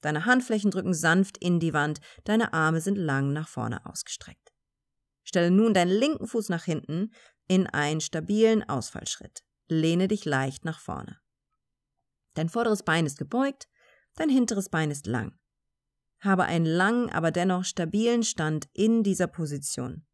Deine 0.00 0.26
Handflächen 0.26 0.70
drücken 0.70 0.94
sanft 0.94 1.38
in 1.38 1.58
die 1.58 1.72
Wand, 1.72 2.00
deine 2.24 2.52
Arme 2.52 2.80
sind 2.80 2.96
lang 2.96 3.32
nach 3.32 3.48
vorne 3.48 3.84
ausgestreckt. 3.86 4.52
Stelle 5.24 5.50
nun 5.50 5.74
deinen 5.74 5.90
linken 5.90 6.26
Fuß 6.26 6.48
nach 6.48 6.64
hinten 6.64 7.12
in 7.48 7.66
einen 7.66 8.00
stabilen 8.00 8.68
Ausfallschritt. 8.68 9.42
Lehne 9.68 10.08
dich 10.08 10.24
leicht 10.24 10.64
nach 10.64 10.78
vorne. 10.78 11.18
Dein 12.34 12.48
vorderes 12.48 12.82
Bein 12.82 13.06
ist 13.06 13.18
gebeugt, 13.18 13.68
dein 14.14 14.28
hinteres 14.28 14.68
Bein 14.68 14.90
ist 14.90 15.06
lang. 15.06 15.38
Habe 16.20 16.44
einen 16.44 16.66
langen, 16.66 17.10
aber 17.10 17.30
dennoch 17.30 17.64
stabilen 17.64 18.22
Stand 18.22 18.68
in 18.72 19.02
dieser 19.02 19.26
Position. 19.26 20.06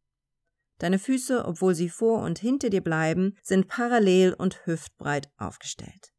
Deine 0.79 0.99
Füße, 0.99 1.45
obwohl 1.45 1.75
sie 1.75 1.89
vor 1.89 2.21
und 2.23 2.39
hinter 2.39 2.69
dir 2.69 2.81
bleiben, 2.81 3.37
sind 3.41 3.67
parallel 3.67 4.33
und 4.33 4.65
hüftbreit 4.65 5.31
aufgestellt. 5.37 6.12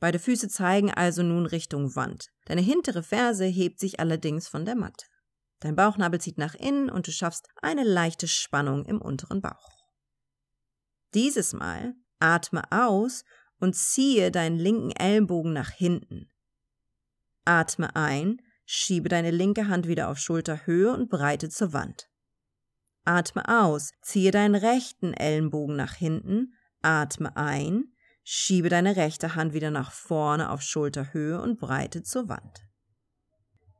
Beide 0.00 0.18
Füße 0.18 0.48
zeigen 0.48 0.92
also 0.92 1.22
nun 1.22 1.46
Richtung 1.46 1.96
Wand. 1.96 2.28
Deine 2.46 2.60
hintere 2.60 3.02
Ferse 3.02 3.44
hebt 3.44 3.80
sich 3.80 3.98
allerdings 3.98 4.46
von 4.48 4.64
der 4.64 4.76
Matte. 4.76 5.06
Dein 5.60 5.74
Bauchnabel 5.74 6.20
zieht 6.20 6.38
nach 6.38 6.54
innen 6.54 6.88
und 6.88 7.08
du 7.08 7.10
schaffst 7.10 7.48
eine 7.60 7.82
leichte 7.82 8.28
Spannung 8.28 8.84
im 8.84 9.00
unteren 9.00 9.42
Bauch. 9.42 9.78
Dieses 11.14 11.52
Mal 11.52 11.94
atme 12.20 12.62
aus 12.70 13.24
und 13.58 13.74
ziehe 13.74 14.30
deinen 14.30 14.58
linken 14.58 14.92
Ellenbogen 14.92 15.52
nach 15.52 15.70
hinten. 15.70 16.30
Atme 17.44 17.96
ein, 17.96 18.40
schiebe 18.66 19.08
deine 19.08 19.30
linke 19.30 19.68
Hand 19.68 19.88
wieder 19.88 20.10
auf 20.10 20.18
Schulterhöhe 20.18 20.92
und 20.92 21.08
breite 21.08 21.48
zur 21.48 21.72
Wand. 21.72 22.08
Atme 23.04 23.48
aus, 23.48 23.92
ziehe 24.02 24.30
deinen 24.30 24.54
rechten 24.54 25.14
Ellenbogen 25.14 25.74
nach 25.74 25.94
hinten, 25.94 26.54
atme 26.82 27.36
ein, 27.36 27.94
Schiebe 28.30 28.68
deine 28.68 28.96
rechte 28.96 29.36
Hand 29.36 29.54
wieder 29.54 29.70
nach 29.70 29.90
vorne 29.90 30.50
auf 30.50 30.60
Schulterhöhe 30.60 31.40
und 31.40 31.58
breite 31.58 32.02
zur 32.02 32.28
Wand. 32.28 32.68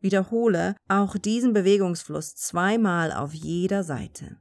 Wiederhole 0.00 0.74
auch 0.88 1.18
diesen 1.18 1.52
Bewegungsfluss 1.52 2.34
zweimal 2.34 3.12
auf 3.12 3.34
jeder 3.34 3.84
Seite. 3.84 4.38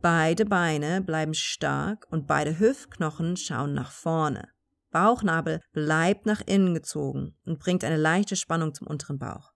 Beide 0.00 0.44
Beine 0.44 1.02
bleiben 1.02 1.34
stark 1.34 2.08
und 2.10 2.26
beide 2.26 2.58
Hüftknochen 2.58 3.36
schauen 3.36 3.74
nach 3.74 3.92
vorne. 3.92 4.48
Bauchnabel 4.90 5.60
bleibt 5.70 6.26
nach 6.26 6.40
innen 6.44 6.74
gezogen 6.74 7.36
und 7.44 7.60
bringt 7.60 7.84
eine 7.84 7.98
leichte 7.98 8.34
Spannung 8.34 8.74
zum 8.74 8.88
unteren 8.88 9.20
Bauch. 9.20 9.52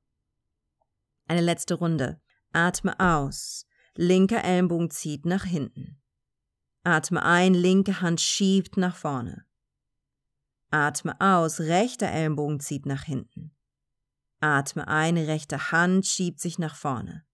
Eine 1.27 1.41
letzte 1.41 1.75
Runde. 1.75 2.21
Atme 2.53 3.01
aus. 3.01 3.67
Linker 3.97 4.45
Ellenbogen 4.45 4.91
zieht 4.91 5.27
nach 5.27 5.43
hinten. 5.43 6.01
Atme 6.85 7.25
ein, 7.25 7.53
linke 7.53 8.01
Hand 8.01 8.21
schiebt 8.21 8.77
nach 8.77 8.95
vorne. 8.95 9.46
Atme 10.71 11.21
aus, 11.21 11.61
rechter 11.61 12.09
Ellenbogen 12.09 12.61
zieht 12.61 12.87
nach 12.87 13.03
hinten. 13.03 13.55
Atme 14.41 14.89
ein, 14.89 15.17
rechte 15.17 15.71
Hand 15.73 16.07
schiebt 16.07 16.41
sich 16.41 16.59
nach 16.59 16.75
vorne. 16.75 17.25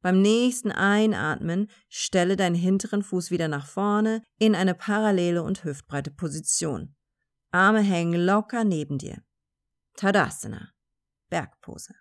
Beim 0.00 0.20
nächsten 0.20 0.70
Einatmen 0.70 1.70
stelle 1.88 2.36
deinen 2.36 2.56
hinteren 2.56 3.02
Fuß 3.02 3.30
wieder 3.30 3.48
nach 3.48 3.66
vorne 3.66 4.22
in 4.38 4.54
eine 4.54 4.74
parallele 4.74 5.42
und 5.42 5.64
hüftbreite 5.64 6.10
Position. 6.10 6.94
Arme 7.52 7.80
hängen 7.80 8.20
locker 8.20 8.64
neben 8.64 8.98
dir. 8.98 9.22
Tadasana, 9.94 10.72
Bergpose. 11.30 11.94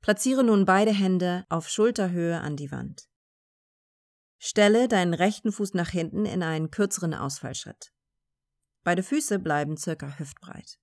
Platziere 0.00 0.44
nun 0.44 0.64
beide 0.64 0.92
Hände 0.92 1.44
auf 1.48 1.68
Schulterhöhe 1.68 2.40
an 2.40 2.56
die 2.56 2.70
Wand. 2.70 3.08
Stelle 4.38 4.88
deinen 4.88 5.12
rechten 5.12 5.52
Fuß 5.52 5.74
nach 5.74 5.90
hinten 5.90 6.24
in 6.24 6.42
einen 6.42 6.70
kürzeren 6.70 7.14
Ausfallschritt. 7.14 7.92
Beide 8.82 9.02
Füße 9.02 9.38
bleiben 9.38 9.76
circa 9.76 10.18
hüftbreit. 10.18 10.78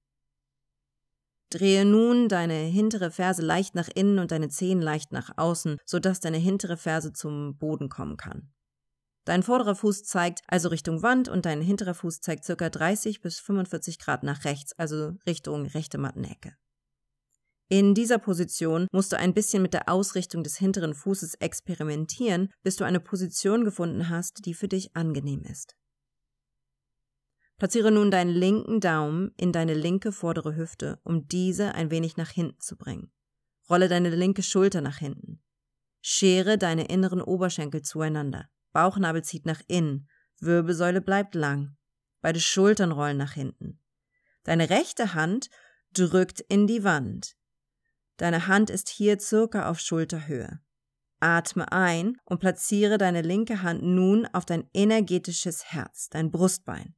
Drehe 1.50 1.86
nun 1.86 2.28
deine 2.28 2.54
hintere 2.54 3.10
Ferse 3.10 3.42
leicht 3.42 3.74
nach 3.74 3.88
innen 3.94 4.20
und 4.20 4.32
deine 4.32 4.50
Zehen 4.50 4.82
leicht 4.82 5.14
nach 5.14 5.38
außen, 5.38 5.78
sodass 5.86 6.20
deine 6.20 6.38
hintere 6.38 6.76
Ferse 6.76 7.14
zum 7.14 7.58
Boden 7.58 7.88
kommen 7.90 8.18
kann. 8.18 8.52
Dein 9.24 9.44
vorderer 9.44 9.76
Fuß 9.76 10.04
zeigt 10.04 10.42
also 10.48 10.70
Richtung 10.70 11.04
Wand 11.04 11.28
und 11.28 11.46
dein 11.46 11.62
hinterer 11.62 11.94
Fuß 11.94 12.22
zeigt 12.22 12.46
ca. 12.46 12.70
30 12.70 13.22
bis 13.22 13.40
45 13.40 14.00
Grad 14.00 14.24
nach 14.24 14.46
rechts, 14.46 14.74
also 14.78 15.16
Richtung 15.26 15.66
rechte 15.66 15.98
Mattenecke. 15.98 16.56
In 17.70 17.94
dieser 17.94 18.20
Position 18.20 18.88
musst 18.94 19.12
du 19.12 19.18
ein 19.18 19.34
bisschen 19.34 19.62
mit 19.62 19.74
der 19.74 19.90
Ausrichtung 19.90 20.44
des 20.44 20.56
hinteren 20.58 20.94
Fußes 20.94 21.36
experimentieren, 21.36 22.54
bis 22.64 22.78
du 22.78 22.86
eine 22.86 23.02
Position 23.02 23.66
gefunden 23.66 24.08
hast, 24.08 24.46
die 24.46 24.54
für 24.54 24.70
dich 24.70 24.96
angenehm 24.96 25.44
ist. 25.44 25.76
Platziere 27.58 27.92
nun 27.92 28.12
deinen 28.12 28.30
linken 28.30 28.80
Daumen 28.80 29.32
in 29.36 29.52
deine 29.52 29.74
linke 29.74 30.12
vordere 30.12 30.56
Hüfte, 30.56 31.00
um 31.04 31.28
diese 31.28 31.74
ein 31.74 31.90
wenig 31.90 32.16
nach 32.16 32.30
hinten 32.30 32.60
zu 32.60 32.78
bringen. 32.78 33.12
Rolle 33.68 33.88
deine 33.90 34.10
linke 34.10 34.44
Schulter 34.44 34.82
nach 34.82 34.98
hinten. 34.98 35.42
Schere 36.02 36.58
deine 36.58 36.88
inneren 36.88 37.22
Oberschenkel 37.22 37.82
zueinander. 37.82 38.48
Bauchnabel 38.74 39.24
zieht 39.24 39.46
nach 39.46 39.62
innen. 39.68 40.08
Wirbelsäule 40.40 41.02
bleibt 41.02 41.34
lang. 41.34 41.76
Beide 42.22 42.40
Schultern 42.40 42.92
rollen 42.92 43.18
nach 43.18 43.34
hinten. 43.34 43.82
Deine 44.44 44.70
rechte 44.70 45.16
Hand 45.16 45.50
drückt 45.94 46.42
in 46.42 46.68
die 46.68 46.84
Wand. 46.84 47.36
Deine 48.18 48.48
Hand 48.48 48.70
ist 48.70 48.90
hier 48.90 49.20
circa 49.20 49.70
auf 49.70 49.80
Schulterhöhe. 49.80 50.60
Atme 51.20 51.72
ein 51.72 52.18
und 52.26 52.40
platziere 52.40 53.00
deine 53.00 53.24
linke 53.24 53.64
Hand 53.64 53.82
nun 53.82 54.28
auf 54.28 54.46
dein 54.46 54.70
energetisches 54.74 55.66
Herz, 55.72 56.10
dein 56.10 56.32
Brustbein. 56.32 56.96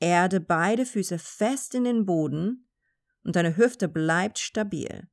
Erde 0.00 0.40
beide 0.40 0.84
Füße 0.86 1.18
fest 1.18 1.74
in 1.74 1.84
den 1.84 2.06
Boden 2.06 2.68
und 3.24 3.36
deine 3.36 3.56
Hüfte 3.56 3.88
bleibt 3.88 4.38
stabil. 4.38 5.08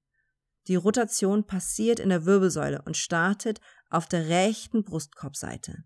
Die 0.67 0.75
Rotation 0.75 1.45
passiert 1.45 1.99
in 1.99 2.09
der 2.09 2.25
Wirbelsäule 2.25 2.81
und 2.83 2.95
startet 2.95 3.59
auf 3.89 4.07
der 4.07 4.29
rechten 4.29 4.83
Brustkorbseite. 4.83 5.83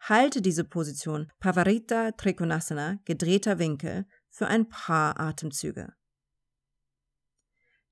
Halte 0.00 0.40
diese 0.40 0.64
Position 0.64 1.30
Pavarita 1.40 2.12
Trikonasana, 2.12 2.98
gedrehter 3.04 3.58
Winkel, 3.58 4.06
für 4.30 4.46
ein 4.46 4.68
paar 4.68 5.18
Atemzüge. 5.18 5.94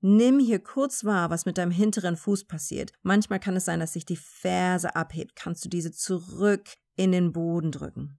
Nimm 0.01 0.39
hier 0.39 0.63
kurz 0.63 1.05
wahr, 1.05 1.31
was 1.31 1.47
mit 1.47 1.57
deinem 1.57 1.71
hinteren 1.71 2.17
Fuß 2.17 2.45
passiert. 2.45 2.93
Manchmal 3.03 3.41
kann 3.41 3.57
es 3.57 3.65
sein, 3.65 3.81
dass 3.81 3.95
sich 3.95 4.05
die 4.05 4.19
Ferse 4.19 4.95
abhebt. 4.95 5.35
Kannst 5.35 5.65
du 5.65 5.71
diese 5.71 5.93
zurück 5.93 6.69
in 6.95 7.11
den 7.11 7.33
Boden 7.33 7.73
drücken. 7.73 8.19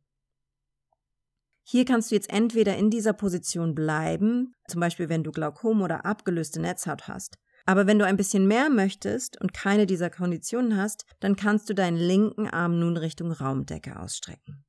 Hier 1.67 1.83
kannst 1.83 2.11
du 2.11 2.15
jetzt 2.15 2.29
entweder 2.29 2.77
in 2.77 2.91
dieser 2.91 3.13
Position 3.13 3.73
bleiben, 3.73 4.53
zum 4.67 4.79
Beispiel 4.79 5.09
wenn 5.09 5.23
du 5.23 5.31
Glaukom 5.31 5.81
oder 5.81 6.05
abgelöste 6.05 6.61
Netzhaut 6.61 7.07
hast. 7.07 7.39
Aber 7.65 7.87
wenn 7.87 7.97
du 7.97 8.05
ein 8.05 8.17
bisschen 8.17 8.47
mehr 8.47 8.69
möchtest 8.69 9.41
und 9.41 9.51
keine 9.51 9.87
dieser 9.87 10.11
Konditionen 10.11 10.77
hast, 10.77 11.05
dann 11.19 11.35
kannst 11.35 11.67
du 11.67 11.73
deinen 11.73 11.97
linken 11.97 12.47
Arm 12.47 12.79
nun 12.79 12.97
Richtung 12.97 13.31
Raumdecke 13.31 13.99
ausstrecken. 13.99 14.63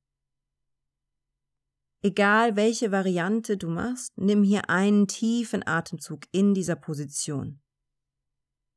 Egal 2.01 2.55
welche 2.55 2.91
Variante 2.91 3.57
du 3.57 3.69
machst, 3.69 4.13
nimm 4.17 4.41
hier 4.41 4.71
einen 4.71 5.07
tiefen 5.07 5.65
Atemzug 5.67 6.23
in 6.31 6.55
dieser 6.55 6.75
Position. 6.75 7.61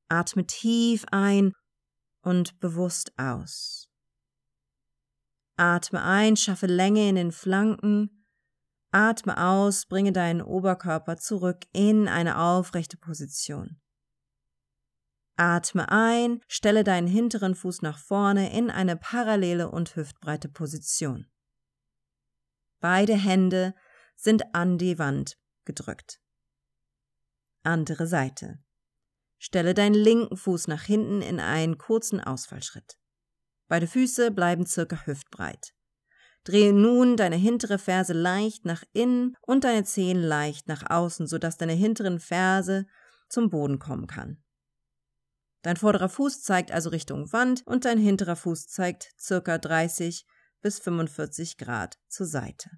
Atme 0.08 0.46
tief 0.46 1.06
ein 1.10 1.54
und 2.22 2.60
bewusst 2.60 3.12
aus. 3.16 3.89
Atme 5.60 6.02
ein, 6.02 6.38
schaffe 6.38 6.66
Länge 6.66 7.06
in 7.06 7.16
den 7.16 7.32
Flanken. 7.32 8.24
Atme 8.92 9.36
aus, 9.36 9.84
bringe 9.84 10.10
deinen 10.10 10.40
Oberkörper 10.40 11.18
zurück 11.18 11.66
in 11.74 12.08
eine 12.08 12.38
aufrechte 12.38 12.96
Position. 12.96 13.78
Atme 15.36 15.90
ein, 15.90 16.40
stelle 16.48 16.82
deinen 16.82 17.06
hinteren 17.06 17.54
Fuß 17.54 17.82
nach 17.82 17.98
vorne 17.98 18.56
in 18.56 18.70
eine 18.70 18.96
parallele 18.96 19.70
und 19.70 19.96
hüftbreite 19.96 20.48
Position. 20.48 21.26
Beide 22.80 23.14
Hände 23.14 23.74
sind 24.16 24.54
an 24.54 24.78
die 24.78 24.98
Wand 24.98 25.38
gedrückt. 25.66 26.22
Andere 27.64 28.06
Seite. 28.06 28.64
Stelle 29.36 29.74
deinen 29.74 29.94
linken 29.94 30.38
Fuß 30.38 30.68
nach 30.68 30.84
hinten 30.84 31.20
in 31.20 31.38
einen 31.38 31.76
kurzen 31.76 32.18
Ausfallschritt. 32.18 32.99
Beide 33.70 33.86
Füße 33.86 34.32
bleiben 34.32 34.66
circa 34.66 35.06
hüftbreit. 35.06 35.74
Drehe 36.42 36.72
nun 36.72 37.16
deine 37.16 37.36
hintere 37.36 37.78
Ferse 37.78 38.14
leicht 38.14 38.64
nach 38.64 38.82
innen 38.92 39.36
und 39.42 39.62
deine 39.62 39.84
Zehen 39.84 40.20
leicht 40.20 40.66
nach 40.66 40.90
außen, 40.90 41.28
sodass 41.28 41.56
deine 41.56 41.74
hinteren 41.74 42.18
Ferse 42.18 42.86
zum 43.28 43.48
Boden 43.48 43.78
kommen 43.78 44.08
kann. 44.08 44.42
Dein 45.62 45.76
vorderer 45.76 46.08
Fuß 46.08 46.42
zeigt 46.42 46.72
also 46.72 46.90
Richtung 46.90 47.32
Wand 47.32 47.62
und 47.64 47.84
dein 47.84 47.98
hinterer 47.98 48.34
Fuß 48.34 48.66
zeigt 48.66 49.12
circa 49.16 49.56
30 49.56 50.26
bis 50.62 50.80
45 50.80 51.56
Grad 51.56 51.96
zur 52.08 52.26
Seite. 52.26 52.70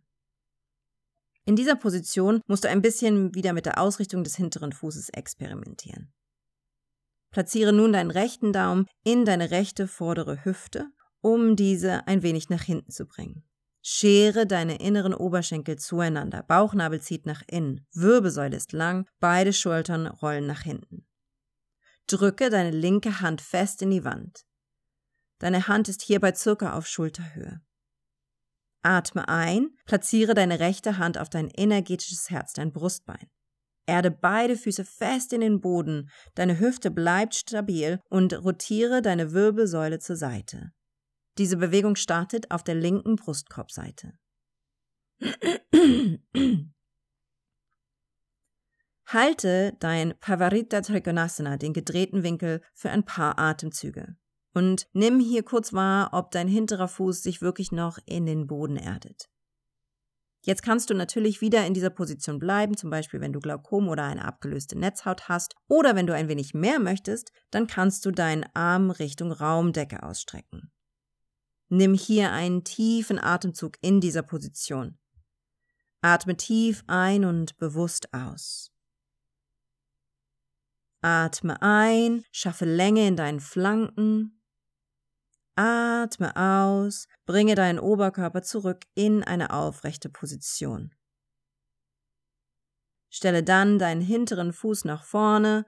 In 1.47 1.57
dieser 1.57 1.77
Position 1.77 2.43
musst 2.47 2.65
du 2.65 2.69
ein 2.69 2.83
bisschen 2.83 3.35
wieder 3.35 3.55
mit 3.55 3.65
der 3.65 3.81
Ausrichtung 3.81 4.25
des 4.25 4.37
hinteren 4.37 4.73
Fußes 4.73 5.09
experimentieren. 5.09 6.13
Platziere 7.33 7.73
nun 7.73 7.93
deinen 7.93 8.11
rechten 8.11 8.53
Daumen 8.53 8.87
in 9.03 9.25
deine 9.25 9.51
rechte 9.51 9.89
vordere 9.89 10.45
Hüfte, 10.45 10.91
um 11.21 11.57
diese 11.57 12.07
ein 12.07 12.23
wenig 12.23 12.51
nach 12.51 12.63
hinten 12.63 12.93
zu 12.93 13.07
bringen. 13.07 13.43
Schere 13.81 14.47
deine 14.47 14.79
inneren 14.79 15.13
Oberschenkel 15.13 15.77
zueinander, 15.77 16.45
Bauchnabel 16.45 17.01
zieht 17.01 17.27
nach 17.27 17.43
innen, 17.49 17.85
Wirbelsäule 17.93 18.57
ist 18.57 18.73
lang, 18.73 19.09
beide 19.19 19.53
Schultern 19.53 20.07
rollen 20.07 20.47
nach 20.47 20.61
hinten. 20.61 21.05
Drücke 22.07 22.49
deine 22.49 22.71
linke 22.71 23.21
Hand 23.21 23.41
fest 23.41 23.83
in 23.83 23.91
die 23.91 24.05
Wand. 24.05 24.45
Deine 25.39 25.67
Hand 25.67 25.89
ist 25.89 26.03
hierbei 26.03 26.35
circa 26.35 26.75
auf 26.75 26.87
Schulterhöhe. 26.87 27.61
Atme 28.83 29.29
ein, 29.29 29.71
platziere 29.87 30.35
deine 30.35 30.61
rechte 30.61 30.99
Hand 30.99 31.19
auf 31.19 31.31
dein 31.31 31.49
energetisches 31.49 32.31
Herz, 32.31 32.53
dein 32.53 32.73
Brustbein. 32.73 33.29
Erde 33.87 34.11
beide 34.11 34.57
Füße 34.57 34.85
fest 34.85 35.33
in 35.33 35.41
den 35.41 35.61
Boden, 35.61 36.11
deine 36.35 36.59
Hüfte 36.59 36.91
bleibt 36.91 37.35
stabil 37.35 38.01
und 38.09 38.33
rotiere 38.45 39.03
deine 39.03 39.33
Wirbelsäule 39.33 39.99
zur 39.99 40.17
Seite. 40.17 40.73
Diese 41.39 41.57
Bewegung 41.57 41.97
startet 41.97 42.51
auf 42.51 42.63
der 42.63 42.75
linken 42.75 43.17
Brustkorbseite. 43.17 44.13
Halte 49.07 49.77
dein 49.81 50.15
Pavarita 50.21 50.81
Trikonasana, 50.81 51.57
den 51.57 51.73
gedrehten 51.73 52.23
Winkel, 52.23 52.63
für 52.75 52.91
ein 52.91 53.05
paar 53.05 53.39
Atemzüge. 53.39 54.17
Und 54.55 54.87
nimm 54.93 55.21
hier 55.21 55.43
kurz 55.43 55.73
wahr, 55.73 56.11
ob 56.13 56.31
dein 56.31 56.49
hinterer 56.49 56.89
Fuß 56.89 57.23
sich 57.23 57.41
wirklich 57.41 57.73
noch 57.73 57.99
in 58.05 58.27
den 58.27 58.47
Boden 58.47 58.77
erdet. 58.77 59.32
Jetzt 60.45 60.63
kannst 60.63 60.91
du 60.91 60.95
natürlich 60.95 61.41
wieder 61.41 61.65
in 61.67 61.75
dieser 61.75 61.91
Position 61.91 62.41
bleiben, 62.41 62.77
zum 62.77 62.91
Beispiel 62.91 63.21
wenn 63.21 63.33
du 63.33 63.39
Glaukom 63.39 63.89
oder 63.89 64.03
eine 64.03 64.25
abgelöste 64.25 64.77
Netzhaut 64.77 65.29
hast. 65.29 65.55
Oder 65.69 65.95
wenn 65.95 66.09
du 66.09 66.15
ein 66.15 66.29
wenig 66.29 66.53
mehr 66.53 66.81
möchtest, 66.81 67.33
dann 67.51 67.69
kannst 67.69 68.05
du 68.05 68.11
deinen 68.11 68.45
Arm 68.53 68.91
Richtung 68.91 69.31
Raumdecke 69.31 70.03
ausstrecken. 70.03 70.73
Nimm 71.69 71.95
hier 71.95 72.33
einen 72.33 72.65
tiefen 72.65 73.21
Atemzug 73.21 73.79
in 73.81 74.01
dieser 74.01 74.23
Position. 74.23 74.99
Atme 76.01 76.37
tief 76.37 76.83
ein 76.89 77.25
und 77.25 77.57
bewusst 77.59 78.13
aus. 78.13 78.73
Atme 81.03 81.63
ein, 81.63 82.25
schaffe 82.33 82.65
Länge 82.65 83.07
in 83.07 83.17
deinen 83.17 83.41
Flanken 83.41 84.42
Atme 85.55 86.35
aus, 86.37 87.09
bringe 87.27 87.55
deinen 87.55 87.79
Oberkörper 87.79 88.43
zurück 88.43 88.85
in 88.95 89.23
eine 89.23 89.53
aufrechte 89.53 90.09
Position. 90.09 90.95
Stelle 93.11 93.43
dann 93.43 93.79
deinen 93.79 94.01
hinteren 94.01 94.53
Fuß 94.53 94.85
nach 94.87 95.05
vorne 95.05 95.67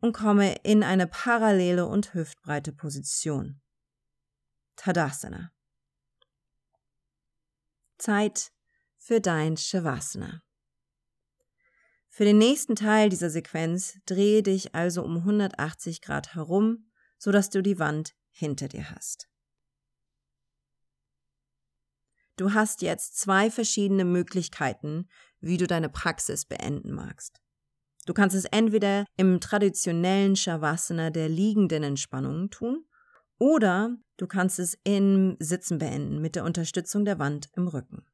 und 0.00 0.12
komme 0.12 0.56
in 0.62 0.82
eine 0.82 1.06
parallele 1.06 1.86
und 1.86 2.12
hüftbreite 2.12 2.72
Position. 2.72 3.60
Tadasana. 4.76 5.50
Zeit 7.96 8.52
für 8.96 9.20
dein 9.20 9.56
Shavasana. 9.56 10.42
Für 12.08 12.24
den 12.24 12.38
nächsten 12.38 12.76
Teil 12.76 13.08
dieser 13.08 13.30
Sequenz 13.30 13.98
drehe 14.04 14.42
dich 14.42 14.74
also 14.74 15.02
um 15.02 15.18
180 15.18 16.02
Grad 16.02 16.34
herum, 16.34 16.90
sodass 17.16 17.48
du 17.48 17.62
die 17.62 17.78
Wand 17.78 18.14
hinter 18.38 18.68
dir 18.68 18.90
hast. 18.90 19.28
Du 22.36 22.54
hast 22.54 22.82
jetzt 22.82 23.18
zwei 23.18 23.50
verschiedene 23.50 24.04
Möglichkeiten, 24.04 25.08
wie 25.40 25.56
du 25.56 25.66
deine 25.66 25.88
Praxis 25.88 26.44
beenden 26.44 26.92
magst. 26.92 27.40
Du 28.06 28.14
kannst 28.14 28.36
es 28.36 28.44
entweder 28.44 29.04
im 29.16 29.40
traditionellen 29.40 30.36
Shavasana 30.36 31.10
der 31.10 31.28
liegenden 31.28 31.82
Entspannung 31.82 32.48
tun 32.48 32.86
oder 33.38 33.96
du 34.16 34.26
kannst 34.26 34.58
es 34.58 34.78
im 34.84 35.36
Sitzen 35.40 35.78
beenden 35.78 36.20
mit 36.20 36.36
der 36.36 36.44
Unterstützung 36.44 37.04
der 37.04 37.18
Wand 37.18 37.50
im 37.54 37.66
Rücken. 37.68 38.06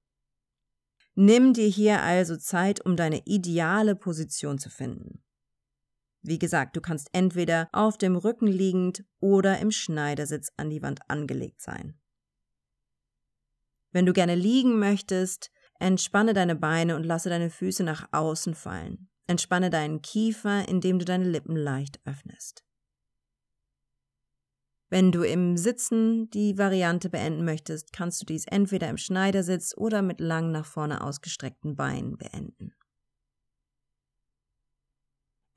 Nimm 1.14 1.52
dir 1.52 1.68
hier 1.68 2.02
also 2.02 2.36
Zeit, 2.36 2.84
um 2.84 2.96
deine 2.96 3.22
ideale 3.24 3.94
Position 3.94 4.58
zu 4.58 4.68
finden. 4.68 5.22
Wie 6.26 6.38
gesagt, 6.38 6.74
du 6.74 6.80
kannst 6.80 7.10
entweder 7.12 7.68
auf 7.72 7.98
dem 7.98 8.16
Rücken 8.16 8.46
liegend 8.46 9.04
oder 9.20 9.58
im 9.58 9.70
Schneidersitz 9.70 10.50
an 10.56 10.70
die 10.70 10.80
Wand 10.80 11.00
angelegt 11.08 11.60
sein. 11.60 12.00
Wenn 13.92 14.06
du 14.06 14.14
gerne 14.14 14.34
liegen 14.34 14.78
möchtest, 14.78 15.50
entspanne 15.78 16.32
deine 16.32 16.56
Beine 16.56 16.96
und 16.96 17.04
lasse 17.04 17.28
deine 17.28 17.50
Füße 17.50 17.84
nach 17.84 18.08
außen 18.12 18.54
fallen. 18.54 19.10
Entspanne 19.26 19.68
deinen 19.68 20.00
Kiefer, 20.00 20.66
indem 20.66 20.98
du 20.98 21.04
deine 21.04 21.28
Lippen 21.28 21.56
leicht 21.56 22.00
öffnest. 22.06 22.64
Wenn 24.88 25.12
du 25.12 25.24
im 25.24 25.58
Sitzen 25.58 26.30
die 26.30 26.56
Variante 26.56 27.10
beenden 27.10 27.44
möchtest, 27.44 27.92
kannst 27.92 28.22
du 28.22 28.26
dies 28.26 28.46
entweder 28.46 28.88
im 28.88 28.96
Schneidersitz 28.96 29.74
oder 29.76 30.00
mit 30.00 30.20
lang 30.20 30.52
nach 30.52 30.64
vorne 30.64 31.04
ausgestreckten 31.04 31.76
Beinen 31.76 32.16
beenden. 32.16 32.72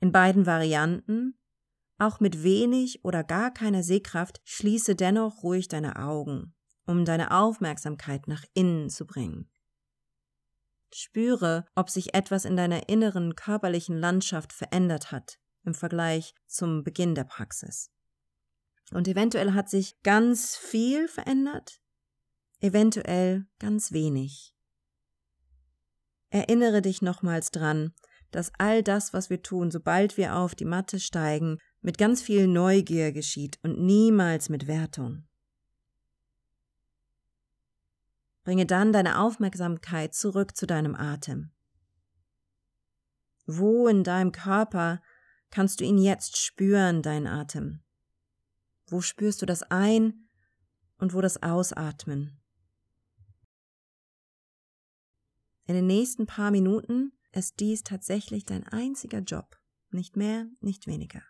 In 0.00 0.12
beiden 0.12 0.46
Varianten, 0.46 1.38
auch 1.98 2.20
mit 2.20 2.42
wenig 2.42 3.04
oder 3.04 3.24
gar 3.24 3.52
keiner 3.52 3.82
Sehkraft, 3.82 4.40
schließe 4.44 4.94
dennoch 4.94 5.42
ruhig 5.42 5.68
deine 5.68 5.96
Augen, 5.96 6.54
um 6.86 7.04
deine 7.04 7.32
Aufmerksamkeit 7.32 8.28
nach 8.28 8.44
innen 8.54 8.88
zu 8.88 9.06
bringen. 9.06 9.50
Spüre, 10.92 11.66
ob 11.74 11.90
sich 11.90 12.14
etwas 12.14 12.44
in 12.44 12.56
deiner 12.56 12.88
inneren 12.88 13.34
körperlichen 13.34 13.98
Landschaft 13.98 14.52
verändert 14.52 15.12
hat 15.12 15.38
im 15.64 15.74
Vergleich 15.74 16.34
zum 16.46 16.82
Beginn 16.82 17.14
der 17.14 17.24
Praxis. 17.24 17.90
Und 18.92 19.06
eventuell 19.06 19.52
hat 19.52 19.68
sich 19.68 20.00
ganz 20.02 20.56
viel 20.56 21.08
verändert, 21.08 21.82
eventuell 22.60 23.46
ganz 23.58 23.92
wenig. 23.92 24.54
Erinnere 26.30 26.80
dich 26.80 27.02
nochmals 27.02 27.50
dran, 27.50 27.92
dass 28.30 28.52
all 28.58 28.82
das, 28.82 29.12
was 29.12 29.30
wir 29.30 29.42
tun, 29.42 29.70
sobald 29.70 30.16
wir 30.16 30.36
auf 30.36 30.54
die 30.54 30.64
Matte 30.64 31.00
steigen, 31.00 31.58
mit 31.80 31.98
ganz 31.98 32.22
viel 32.22 32.46
Neugier 32.46 33.12
geschieht 33.12 33.58
und 33.62 33.80
niemals 33.80 34.48
mit 34.48 34.66
Wertung. 34.66 35.24
Bringe 38.44 38.66
dann 38.66 38.92
deine 38.92 39.20
Aufmerksamkeit 39.20 40.14
zurück 40.14 40.56
zu 40.56 40.66
deinem 40.66 40.94
Atem. 40.94 41.52
Wo 43.46 43.88
in 43.88 44.04
deinem 44.04 44.32
Körper 44.32 45.02
kannst 45.50 45.80
du 45.80 45.84
ihn 45.84 45.98
jetzt 45.98 46.36
spüren, 46.38 47.02
dein 47.02 47.26
Atem? 47.26 47.82
Wo 48.86 49.00
spürst 49.00 49.42
du 49.42 49.46
das 49.46 49.62
Ein- 49.62 50.28
und 50.98 51.14
wo 51.14 51.20
das 51.20 51.42
Ausatmen? 51.42 52.40
In 55.66 55.74
den 55.74 55.86
nächsten 55.86 56.26
paar 56.26 56.50
Minuten 56.50 57.12
ist 57.32 57.60
dies 57.60 57.82
tatsächlich 57.82 58.44
dein 58.44 58.66
einziger 58.66 59.20
Job, 59.20 59.58
nicht 59.90 60.16
mehr, 60.16 60.46
nicht 60.60 60.86
weniger. 60.86 61.22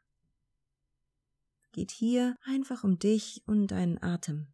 Geht 1.73 1.91
hier 1.91 2.37
einfach 2.43 2.85
um 2.85 2.99
dich 2.99 3.43
und 3.47 3.69
deinen 3.69 4.03
Atem. 4.03 4.53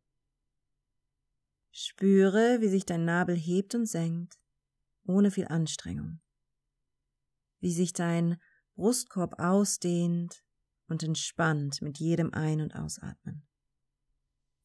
Spüre, 1.71 2.61
wie 2.61 2.69
sich 2.69 2.87
dein 2.87 3.05
Nabel 3.05 3.37
hebt 3.37 3.75
und 3.75 3.87
senkt, 3.87 4.39
ohne 5.07 5.31
viel 5.31 5.49
Anstrengung. 5.49 6.21
Wie 7.61 7.73
sich 7.73 7.93
dein 7.93 8.41
Brustkorb 8.75 9.39
ausdehnt 9.39 10.45
und 10.89 11.03
entspannt 11.03 11.83
mit 11.83 11.99
jedem 11.99 12.33
Ein- 12.33 12.61
und 12.61 12.75
Ausatmen. 12.75 13.47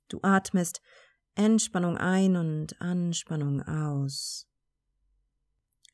Du 0.08 0.20
atmest 0.22 0.82
Entspannung 1.36 1.98
ein 1.98 2.36
und 2.36 2.82
Anspannung 2.82 3.62
aus. 3.62 4.48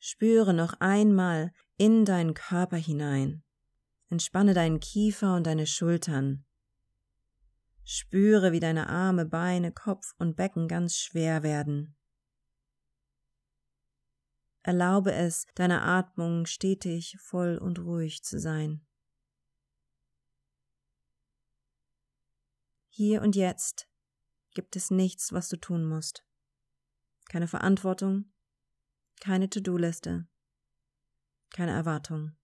Spüre 0.00 0.54
noch 0.54 0.74
einmal 0.80 1.52
in 1.76 2.04
deinen 2.04 2.34
Körper 2.34 2.76
hinein. 2.76 3.42
Entspanne 4.08 4.54
deinen 4.54 4.80
Kiefer 4.80 5.34
und 5.34 5.46
deine 5.46 5.66
Schultern. 5.66 6.44
Spüre, 7.84 8.52
wie 8.52 8.60
deine 8.60 8.88
Arme, 8.88 9.26
Beine, 9.26 9.72
Kopf 9.72 10.14
und 10.18 10.36
Becken 10.36 10.68
ganz 10.68 10.96
schwer 10.96 11.42
werden. 11.42 11.96
Erlaube 14.62 15.12
es, 15.12 15.46
deiner 15.54 15.82
Atmung 15.82 16.46
stetig, 16.46 17.16
voll 17.20 17.56
und 17.56 17.78
ruhig 17.78 18.24
zu 18.24 18.40
sein. 18.40 18.84
Hier 22.88 23.22
und 23.22 23.36
jetzt 23.36 23.88
gibt 24.54 24.74
es 24.74 24.90
nichts, 24.90 25.32
was 25.32 25.48
du 25.48 25.56
tun 25.56 25.86
musst. 25.86 26.24
Keine 27.28 27.46
Verantwortung, 27.46 28.32
keine 29.20 29.48
To-Do-Liste. 29.48 30.26
Keine 31.50 31.72
Erwartung. 31.72 32.36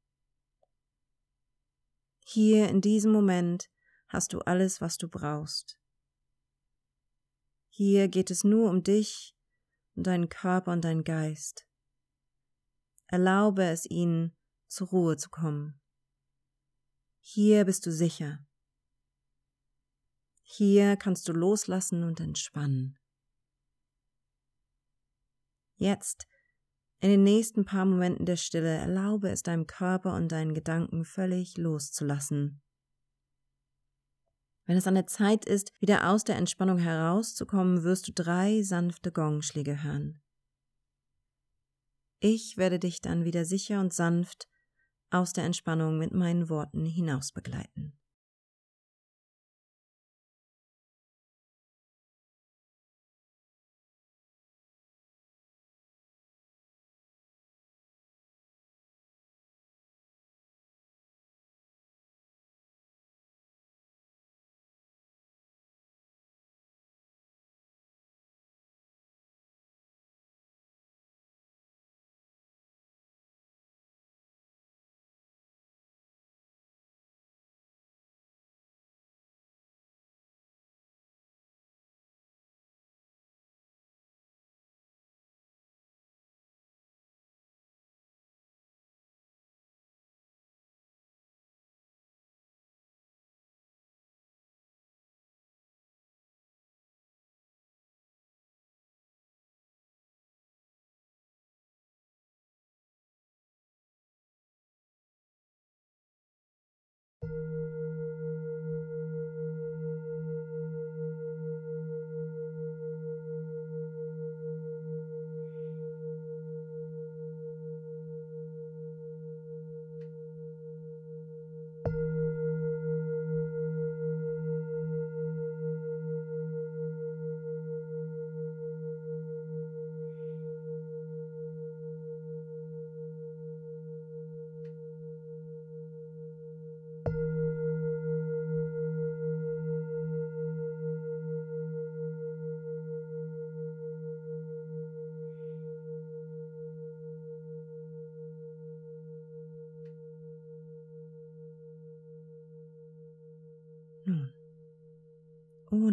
Hier 2.25 2.69
in 2.69 2.81
diesem 2.81 3.13
Moment 3.13 3.71
hast 4.09 4.33
du 4.33 4.41
alles, 4.41 4.81
was 4.81 4.97
du 4.97 5.09
brauchst. 5.09 5.79
Hier 7.69 8.09
geht 8.09 8.31
es 8.31 8.45
nur 8.45 8.71
um 8.71 8.83
dich 8.83 9.35
und 9.95 10.07
deinen 10.07 10.29
Körper 10.29 10.73
und 10.73 10.83
deinen 10.85 11.05
Geist. 11.05 11.67
Erlaube 13.07 13.65
es 13.65 13.87
ihnen, 13.87 14.37
zur 14.69 14.89
Ruhe 14.89 15.17
zu 15.17 15.29
kommen. 15.29 15.81
Hier 17.21 17.65
bist 17.65 17.85
du 17.87 17.93
sicher. 17.93 18.45
Hier 20.43 20.97
kannst 20.97 21.29
du 21.29 21.33
loslassen 21.33 22.05
und 22.05 22.21
entspannen. 22.21 22.99
Jetzt 25.77 26.27
in 27.03 27.11
den 27.11 27.25
nächsten 27.25 27.65
paar 27.65 27.85
Momenten 27.85 28.27
der 28.27 28.37
Stille 28.37 28.77
erlaube 28.77 29.29
es 29.29 29.43
deinem 29.43 29.67
Körper 29.67 30.15
und 30.15 30.31
deinen 30.31 30.55
Gedanken 30.55 31.05
völlig 31.05 31.59
loszulassen. 31.59 32.62
Wenn 34.67 34.77
es 34.77 34.87
an 34.87 34.95
der 34.95 35.09
Zeit 35.09 35.45
ist, 35.45 35.73
wieder 35.81 36.09
aus 36.09 36.23
der 36.23 36.37
Entspannung 36.37 36.79
herauszukommen, 36.79 37.83
wirst 37.83 38.07
du 38.07 38.12
drei 38.12 38.62
sanfte 38.62 39.11
Gongschläge 39.11 39.83
hören. 39.83 40.23
Ich 42.21 42.57
werde 42.57 42.79
dich 42.79 43.01
dann 43.01 43.25
wieder 43.25 43.45
sicher 43.45 43.81
und 43.81 43.93
sanft 43.93 44.47
aus 45.11 45.33
der 45.33 45.43
Entspannung 45.43 45.99
mit 45.99 46.15
meinen 46.15 46.49
Worten 46.49 46.85
hinaus 46.85 47.33
begleiten. 47.33 47.99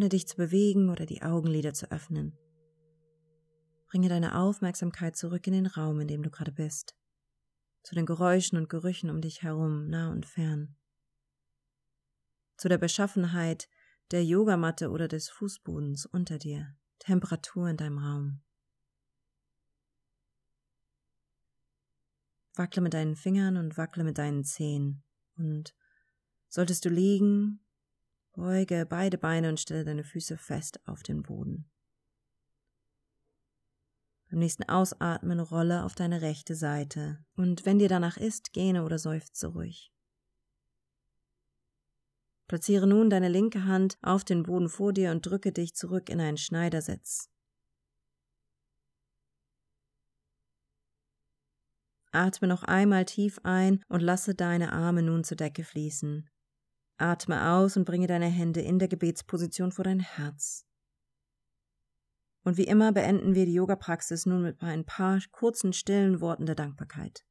Dich 0.10 0.28
zu 0.28 0.38
bewegen 0.38 0.90
oder 0.90 1.06
die 1.06 1.22
Augenlider 1.22 1.74
zu 1.74 1.92
öffnen, 1.92 2.38
bringe 3.88 4.10
deine 4.10 4.36
Aufmerksamkeit 4.36 5.16
zurück 5.16 5.48
in 5.48 5.54
den 5.54 5.66
Raum, 5.66 6.00
in 6.00 6.08
dem 6.08 6.24
du 6.24 6.30
gerade 6.30 6.52
bist, 6.52 6.96
zu 7.84 7.96
den 7.96 8.06
Geräuschen 8.06 8.58
und 8.58 8.70
Gerüchen 8.70 9.10
um 9.10 9.22
dich 9.22 9.42
herum, 9.42 9.90
nah 9.90 10.12
und 10.12 10.26
fern, 10.26 10.76
zu 12.58 12.70
der 12.70 12.78
Beschaffenheit 12.78 13.70
der 14.12 14.24
Yogamatte 14.26 14.90
oder 14.90 15.08
des 15.08 15.30
Fußbodens 15.30 16.06
unter 16.06 16.38
dir, 16.38 16.76
Temperatur 17.00 17.70
in 17.70 17.78
deinem 17.78 18.00
Raum. 18.00 18.42
Wackle 22.56 22.82
mit 22.82 22.94
deinen 22.94 23.16
Fingern 23.16 23.56
und 23.56 23.78
wackle 23.78 24.04
mit 24.04 24.18
deinen 24.18 24.44
Zehen. 24.44 25.04
Und 25.38 25.74
solltest 26.50 26.84
du 26.84 26.90
liegen, 26.90 27.62
beuge 28.34 28.86
beide 28.86 29.18
Beine 29.18 29.50
und 29.50 29.60
stelle 29.60 29.86
deine 29.86 30.04
Füße 30.04 30.38
fest 30.38 30.80
auf 30.86 31.04
den 31.04 31.24
Boden. 31.24 31.70
Beim 34.30 34.40
nächsten 34.40 34.64
Ausatmen 34.64 35.40
rolle 35.40 35.84
auf 35.84 35.96
deine 35.96 36.22
rechte 36.22 36.56
Seite 36.56 37.24
und 37.36 37.66
wenn 37.66 37.80
dir 37.80 37.90
danach 37.90 38.18
ist, 38.18 38.54
gähne 38.54 38.84
oder 38.84 39.00
seufze 39.00 39.48
ruhig. 39.48 39.92
Platziere 42.48 42.88
nun 42.88 43.10
deine 43.10 43.30
linke 43.30 43.66
Hand 43.66 43.98
auf 44.02 44.24
den 44.24 44.44
Boden 44.44 44.70
vor 44.70 44.94
dir 44.94 45.12
und 45.12 45.26
drücke 45.26 45.52
dich 45.52 45.76
zurück 45.76 46.10
in 46.10 46.20
einen 46.20 46.38
Schneidersitz. 46.38 47.30
Atme 52.12 52.48
noch 52.48 52.64
einmal 52.64 53.06
tief 53.06 53.40
ein 53.44 53.84
und 53.88 54.02
lasse 54.02 54.34
deine 54.34 54.74
Arme 54.74 55.04
nun 55.04 55.24
zur 55.24 55.38
Decke 55.38 55.64
fließen. 55.64 56.28
Atme 57.02 57.52
aus 57.52 57.78
und 57.78 57.86
bringe 57.86 58.08
deine 58.08 58.28
Hände 58.28 58.62
in 58.62 58.80
der 58.80 58.88
Gebetsposition 58.88 59.72
vor 59.72 59.84
dein 59.84 60.00
Herz. 60.00 60.66
Und 62.44 62.58
wie 62.58 62.68
immer 62.68 62.92
beenden 62.92 63.36
wir 63.36 63.46
die 63.46 63.54
Yoga-Praxis 63.54 64.26
nun 64.26 64.44
mit 64.44 64.62
ein 64.62 64.86
paar 64.86 65.20
kurzen, 65.32 65.74
stillen 65.74 66.22
Worten 66.22 66.46
der 66.46 66.56
Dankbarkeit. 66.56 67.26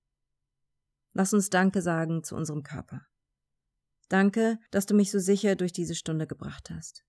Lass 1.15 1.33
uns 1.33 1.51
Danke 1.51 1.83
sagen 1.83 2.23
zu 2.23 2.37
unserem 2.37 2.63
Körper. 2.63 3.07
Danke, 4.09 4.59
dass 4.71 4.87
du 4.87 4.95
mich 4.95 5.11
so 5.11 5.19
sicher 5.19 5.57
durch 5.57 5.73
diese 5.73 5.95
Stunde 5.95 6.27
gebracht 6.27 6.71
hast. 6.71 7.05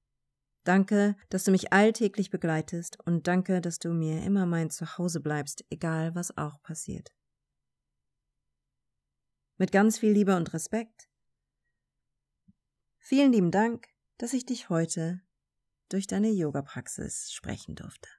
Danke, 0.63 1.15
dass 1.29 1.45
du 1.45 1.51
mich 1.51 1.71
alltäglich 1.71 2.29
begleitest 2.29 2.99
und 3.05 3.27
danke, 3.27 3.61
dass 3.61 3.79
du 3.79 3.89
mir 3.89 4.23
immer 4.23 4.45
mein 4.45 4.69
Zuhause 4.69 5.21
bleibst, 5.21 5.63
egal 5.69 6.15
was 6.15 6.37
auch 6.37 6.61
passiert. 6.61 7.09
Mit 9.57 9.71
ganz 9.71 9.97
viel 9.97 10.11
Liebe 10.11 10.35
und 10.35 10.53
Respekt. 10.53 11.08
Vielen 12.99 13.31
lieben 13.31 13.51
Dank, 13.51 13.87
dass 14.17 14.33
ich 14.33 14.45
dich 14.45 14.69
heute 14.69 15.21
durch 15.89 16.05
deine 16.05 16.29
Yoga-Praxis 16.29 17.31
sprechen 17.31 17.75
durfte. 17.75 18.09